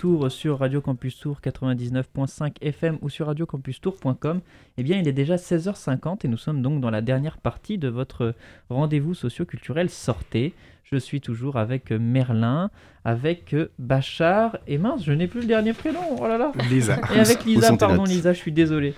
[0.03, 4.41] Retour sur Radio Campus Tour 99.5 FM ou sur radiocampustour.com,
[4.77, 7.87] eh bien il est déjà 16h50 et nous sommes donc dans la dernière partie de
[7.87, 8.35] votre
[8.69, 10.53] rendez-vous socio-culturel Sortez.
[10.83, 12.69] Je suis toujours avec Merlin,
[13.05, 16.99] avec euh, Bachar et mince, je n'ai plus le dernier prénom, oh là là Lisa.
[17.15, 18.95] Et avec Lisa, pardon Lisa, je suis désolé.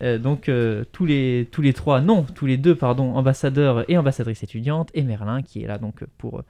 [0.00, 3.98] Euh, donc euh, tous, les, tous les trois, non, tous les deux, pardon, ambassadeurs et
[3.98, 6.42] ambassadrices étudiantes, et Merlin qui est là donc pour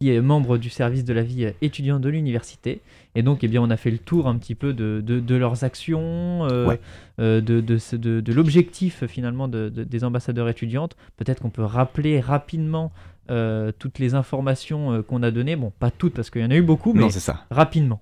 [0.00, 2.80] qui est membre du service de la vie étudiante de l'université.
[3.14, 5.34] Et donc, eh bien, on a fait le tour un petit peu de, de, de
[5.34, 6.80] leurs actions, euh, Ouais.
[7.20, 10.96] euh, de, de, l'objectif finalement de, de- des ambassadeurs étudiantes.
[11.16, 12.92] Peut-être qu'on peut rappeler rapidement
[13.30, 15.56] euh, toutes les informations qu'on a données.
[15.56, 17.44] Bon, pas toutes parce qu'il y en a eu beaucoup, mais Non, ça.
[17.50, 18.00] rapidement.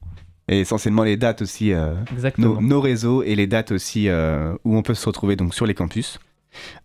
[0.49, 1.73] Et essentiellement les dates aussi,
[2.39, 4.09] nos, nos réseaux et les dates aussi
[4.65, 6.21] où on peut se retrouver donc sur les campus.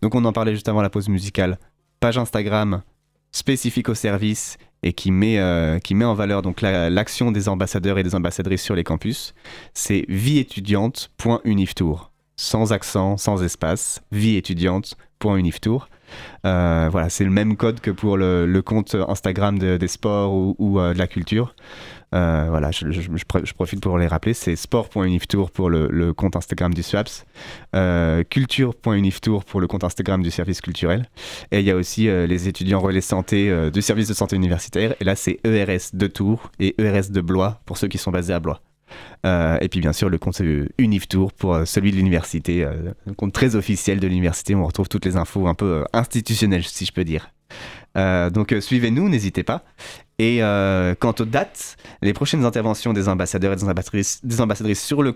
[0.00, 1.58] Donc on en parlait juste avant la pause musicale.
[2.00, 2.82] Page Instagram
[3.30, 7.48] spécifique au service et qui met, euh, qui met en valeur donc la- l'action des
[7.48, 9.32] ambassadeurs et des ambassadrices sur les campus.
[9.74, 12.10] C'est vieétudiante.uniftour.
[12.36, 14.00] Sans accent, sans espace.
[14.10, 15.88] vieétudiante.uniftour.
[16.44, 20.78] Euh, voilà, c'est le même code que pour le, compte Instagram de- des sports ou,
[20.80, 21.54] euh, de la culture.
[22.14, 24.34] Euh, voilà, je, je- je pr- je profite pour les rappeler.
[24.34, 27.24] C'est sport.uniftour pour le, compte Instagram du SWAPS,
[27.74, 31.06] euh, culture.uniftour pour le compte Instagram du service culturel.
[31.52, 34.94] Et il y a aussi les étudiants relais santé du service de santé universitaire.
[35.00, 38.34] Et là, c'est ERS de Tours et ERS de Blois pour ceux qui sont basés
[38.34, 38.60] à Blois.
[39.24, 40.42] Euh, et puis bien sûr le compte
[40.78, 44.66] Uniftour pour euh, celui de l'université, euh, un compte très officiel de l'université où on
[44.66, 47.30] retrouve toutes les infos un peu institutionnelles si je peux dire.
[47.94, 49.64] Donc suivez-nous, n'hésitez pas.
[50.18, 50.38] Et
[50.98, 55.12] quant aux dates, les prochaines interventions des ambassadeurs et des ambassadrices, sur, le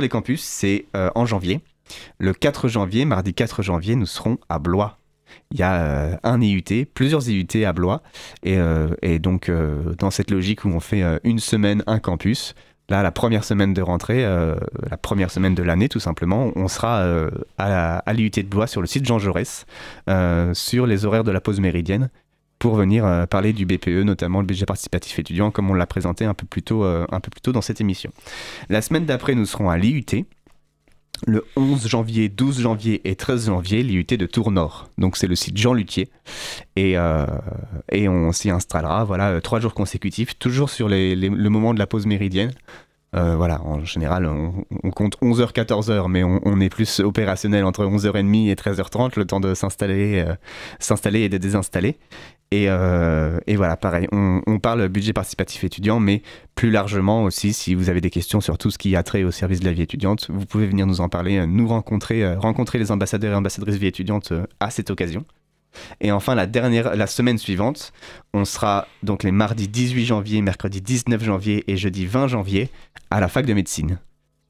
[0.00, 1.60] les campus, c'est en janvier.
[2.18, 4.98] Le 4 janvier, mardi 4 janvier, nous serons à Blois.
[5.50, 8.00] Il y a un IUT, plusieurs IUT à Blois.
[8.44, 9.50] Et, donc,
[9.98, 12.54] dans cette logique où on fait une semaine, un campus,
[12.90, 14.56] là, la première semaine de rentrée, euh,
[14.90, 18.80] la première semaine de l'année, tout simplement, on sera euh, à, l'IUT de Blois sur
[18.80, 19.64] le site Jean Jaurès,
[20.08, 22.10] euh, sur les horaires de la pause méridienne
[22.58, 26.34] pour venir parler du BPE, notamment le budget participatif étudiant, comme on l'a présenté un
[26.34, 28.12] peu, plus tôt, un peu plus tôt dans cette émission.
[28.68, 30.04] La semaine d'après, nous serons à l'IUT,
[31.26, 34.88] le 11 janvier, 12 janvier et 13 janvier, l'IUT de Tours-Nord.
[34.98, 36.08] Donc c'est le site Jean Luthier.
[36.76, 37.26] Et, euh,
[37.92, 42.06] on s'y installera, voilà, euh, trois jours consécutifs, toujours sur le moment de la pause
[42.06, 42.52] méridienne.
[43.16, 48.48] Euh, voilà, en général, on, compte 11h, 14h, mais on, est plus opérationnel entre 11h30
[48.48, 50.24] et 13h30, le temps de s'installer
[50.78, 51.98] et de désinstaller.
[52.52, 56.22] Et, euh, et voilà, pareil, on, parle budget participatif étudiant, mais
[56.56, 59.30] plus largement aussi, si vous avez des questions sur tout ce qui a trait au
[59.30, 62.38] service de la vie étudiante, vous pouvez venir nous en parler, euh, nous rencontrer, euh,
[62.38, 65.24] rencontrer les ambassadeurs et ambassadrices vie étudiante à cette occasion.
[66.00, 67.92] Et enfin, la dernière, la semaine suivante,
[68.34, 72.68] on sera donc les mardis 18 janvier, mercredi 19 janvier et jeudi 20 janvier
[73.12, 74.00] à la fac de médecine.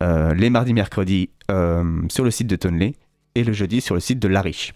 [0.02, 1.28] Les mardis, mercredis
[2.08, 2.94] sur le site de Tonley
[3.34, 4.72] et le jeudi sur le site de Lariche.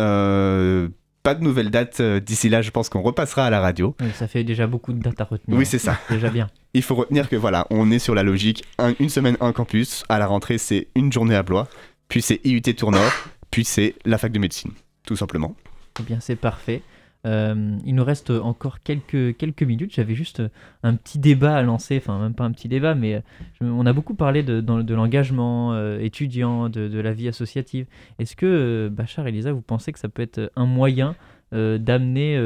[0.00, 0.88] Euh,
[1.22, 3.94] pas de nouvelles dates euh, d'ici là, je pense qu'on repassera à la radio.
[4.14, 5.56] Ça fait déjà beaucoup de dates à retenir.
[5.58, 5.98] Oui, c'est ça.
[6.10, 6.48] déjà bien.
[6.74, 10.04] Il faut retenir que voilà, on est sur la logique un- une semaine, un campus.
[10.08, 11.68] À la rentrée, c'est une journée à Blois,
[12.08, 13.12] puis c'est IUT Tournord,
[13.50, 14.72] puis c'est la fac de médecine,
[15.06, 15.54] tout simplement.
[16.00, 16.82] Eh bien, c'est parfait.
[17.24, 19.94] Euh, il nous reste encore quelques, quelques minutes.
[19.94, 20.42] J'avais juste
[20.82, 23.20] un petit débat à lancer, enfin même pas un petit débat, mais euh,
[23.60, 27.86] on a beaucoup parlé de, dans- de l'engagement euh, étudiant, de, de la vie associative.
[28.18, 31.14] Est-ce que, Bachar et Lisa, vous pensez que ça peut être un moyen
[31.54, 32.38] d'amener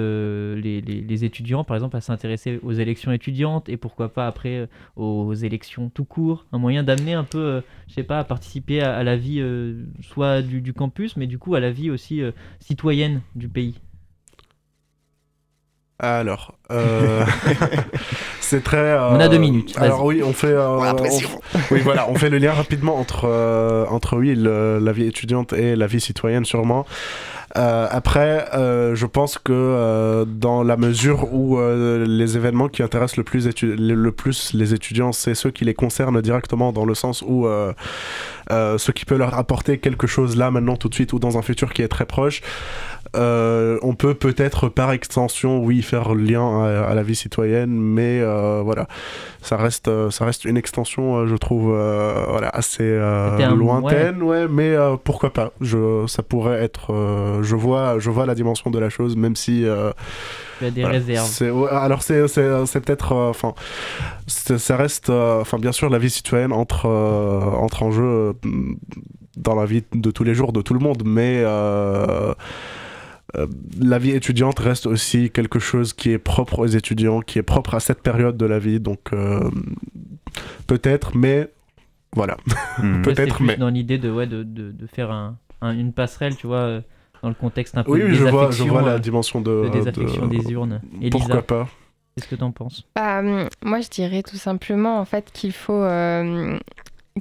[0.61, 5.33] les, les- étudiants, par exemple, à s'intéresser aux élections étudiantes et pourquoi pas après aux
[5.33, 6.45] élections tout court?
[6.51, 9.41] Un moyen d'amener un peu, je sais pas, à participer à, la vie
[10.01, 12.21] soit du, campus, mais du coup à la vie aussi
[12.59, 13.79] citoyenne du pays?
[15.99, 17.25] Alors, euh,
[18.41, 18.77] c'est très.
[18.77, 19.75] euh, On a deux minutes.
[19.79, 20.49] Alors oui, on fait.
[20.49, 20.95] euh, on-
[21.71, 25.53] oui, voilà, on fait le lien rapidement entre euh, entre oui le- la vie étudiante
[25.53, 26.85] et la vie citoyenne sûrement.
[27.57, 32.83] Euh, après, euh, je pense que euh, dans la mesure où euh, les événements qui
[32.83, 36.73] intéressent le plus, étu- le, le plus les étudiants, c'est ceux qui les concernent directement,
[36.73, 37.73] dans le sens où euh,
[38.51, 41.39] euh, ce qui peut leur apporter quelque chose là, maintenant, tout de suite, ou dans
[41.39, 42.43] un futur qui est très proche,
[43.17, 48.21] euh, on peut peut-être par extension, oui, faire lien à, à la vie citoyenne, mais
[48.21, 48.87] euh, voilà,
[49.43, 51.67] ça reste, euh, ça reste une extension, je trouve,
[52.29, 52.99] voilà, assez
[53.55, 56.93] lointaine, ouais, mais pourquoi pas Je, ça pourrait être,
[57.43, 59.65] je vois, je vois la dimension de la chose, même si.
[59.65, 59.91] euh,
[60.59, 60.99] Tu as des voilà.
[60.99, 61.41] réserves.
[61.53, 62.21] Ouais, alors c'est
[62.81, 63.55] peut-être enfin
[64.27, 68.33] ça reste euh, enfin bien sûr la vie citoyenne entre euh, entre en jeu
[69.37, 71.45] dans la vie de tous les jours de tout le monde mais
[73.37, 73.47] euh,
[73.81, 77.75] la vie étudiante reste aussi quelque chose qui est propre aux étudiants, qui est propre
[77.75, 78.79] à cette période de la vie.
[78.81, 79.51] Donc euh,
[80.67, 81.49] peut-être, mais
[82.15, 82.37] voilà.
[83.03, 86.47] Peut-être, mais- dans l'idée de, ouais, de, de, de faire un, un- une passerelle, tu
[86.47, 86.81] vois, euh,
[87.23, 89.65] dans le contexte un peu Oui, de oui, je vois, je vois la dimension de
[89.65, 90.81] de, désaffection de- des urnes.
[91.11, 91.69] Pourquoi pas
[92.15, 92.87] qu'est-ce que t'en penses?
[92.95, 96.59] Bah, hum, moi, je dirais tout simplement en fait qu'il faut, euh,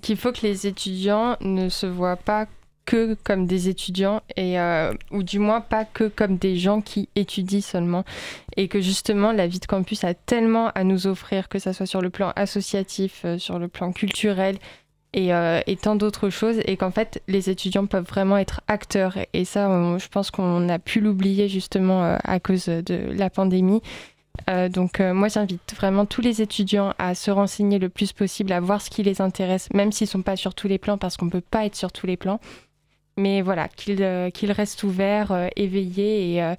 [0.01, 2.45] qu'il faut que les étudiants ne se voient pas
[2.85, 7.09] que comme des étudiants et euh, ou du moins pas que comme des gens qui
[7.15, 8.05] étudient seulement.
[8.57, 11.85] Et que justement la vie de campus a tellement à nous offrir que ça soit
[11.85, 14.57] sur le plan associatif, euh, sur le plan culturel
[15.13, 16.57] et, euh, et tant d'autres choses.
[16.65, 19.17] Et qu'en fait les étudiants peuvent vraiment être acteurs.
[19.33, 19.67] Et ça
[19.97, 23.81] je pense qu'on a pu l'oublier justement à cause de la pandémie.
[24.47, 28.81] Donc moi j'invite vraiment tous les étudiants à se renseigner le plus possible, à voir
[28.81, 31.41] ce qui les intéresse, même s'ils sont pas sur tous les plans, parce qu'on peut
[31.41, 32.39] pas être sur tous les plans.
[33.17, 36.55] Mais voilà, qu'ils euh, qu'ils restent ouverts, euh, éveillés et, euh,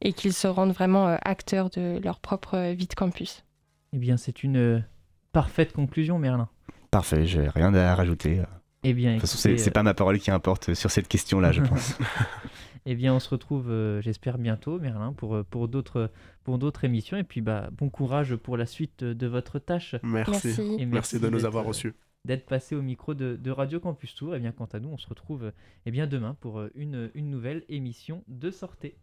[0.00, 3.44] et qu'ils se rendent vraiment euh, acteurs de leur propre vie de campus.
[3.92, 4.84] Eh bien, c'est une
[5.32, 6.48] parfaite conclusion, Merlin.
[6.90, 8.42] Parfait, j'ai rien à rajouter.
[8.84, 11.52] Eh bien, De toute façon, c'est écoutez, pas ma parole qui importe sur cette question-là,
[11.52, 11.98] je pense.
[12.90, 16.10] Eh bien, on se retrouve, euh, j'espère bientôt, Merlin, pour, pour d'autres
[16.42, 17.18] pour d'autres émissions.
[17.18, 19.94] Et puis, bah, bon courage pour la suite de votre tâche.
[20.02, 20.48] Merci.
[20.48, 20.76] Merci.
[20.78, 21.94] Et Merci de nous avoir euh, reçus.
[22.24, 24.34] D'être passé au micro de, Radio Campus Tour.
[24.34, 25.50] Et bien, quant à nous, on se retrouve euh,
[25.86, 28.96] eh bien, demain pour euh, une, une nouvelle émission de sortée.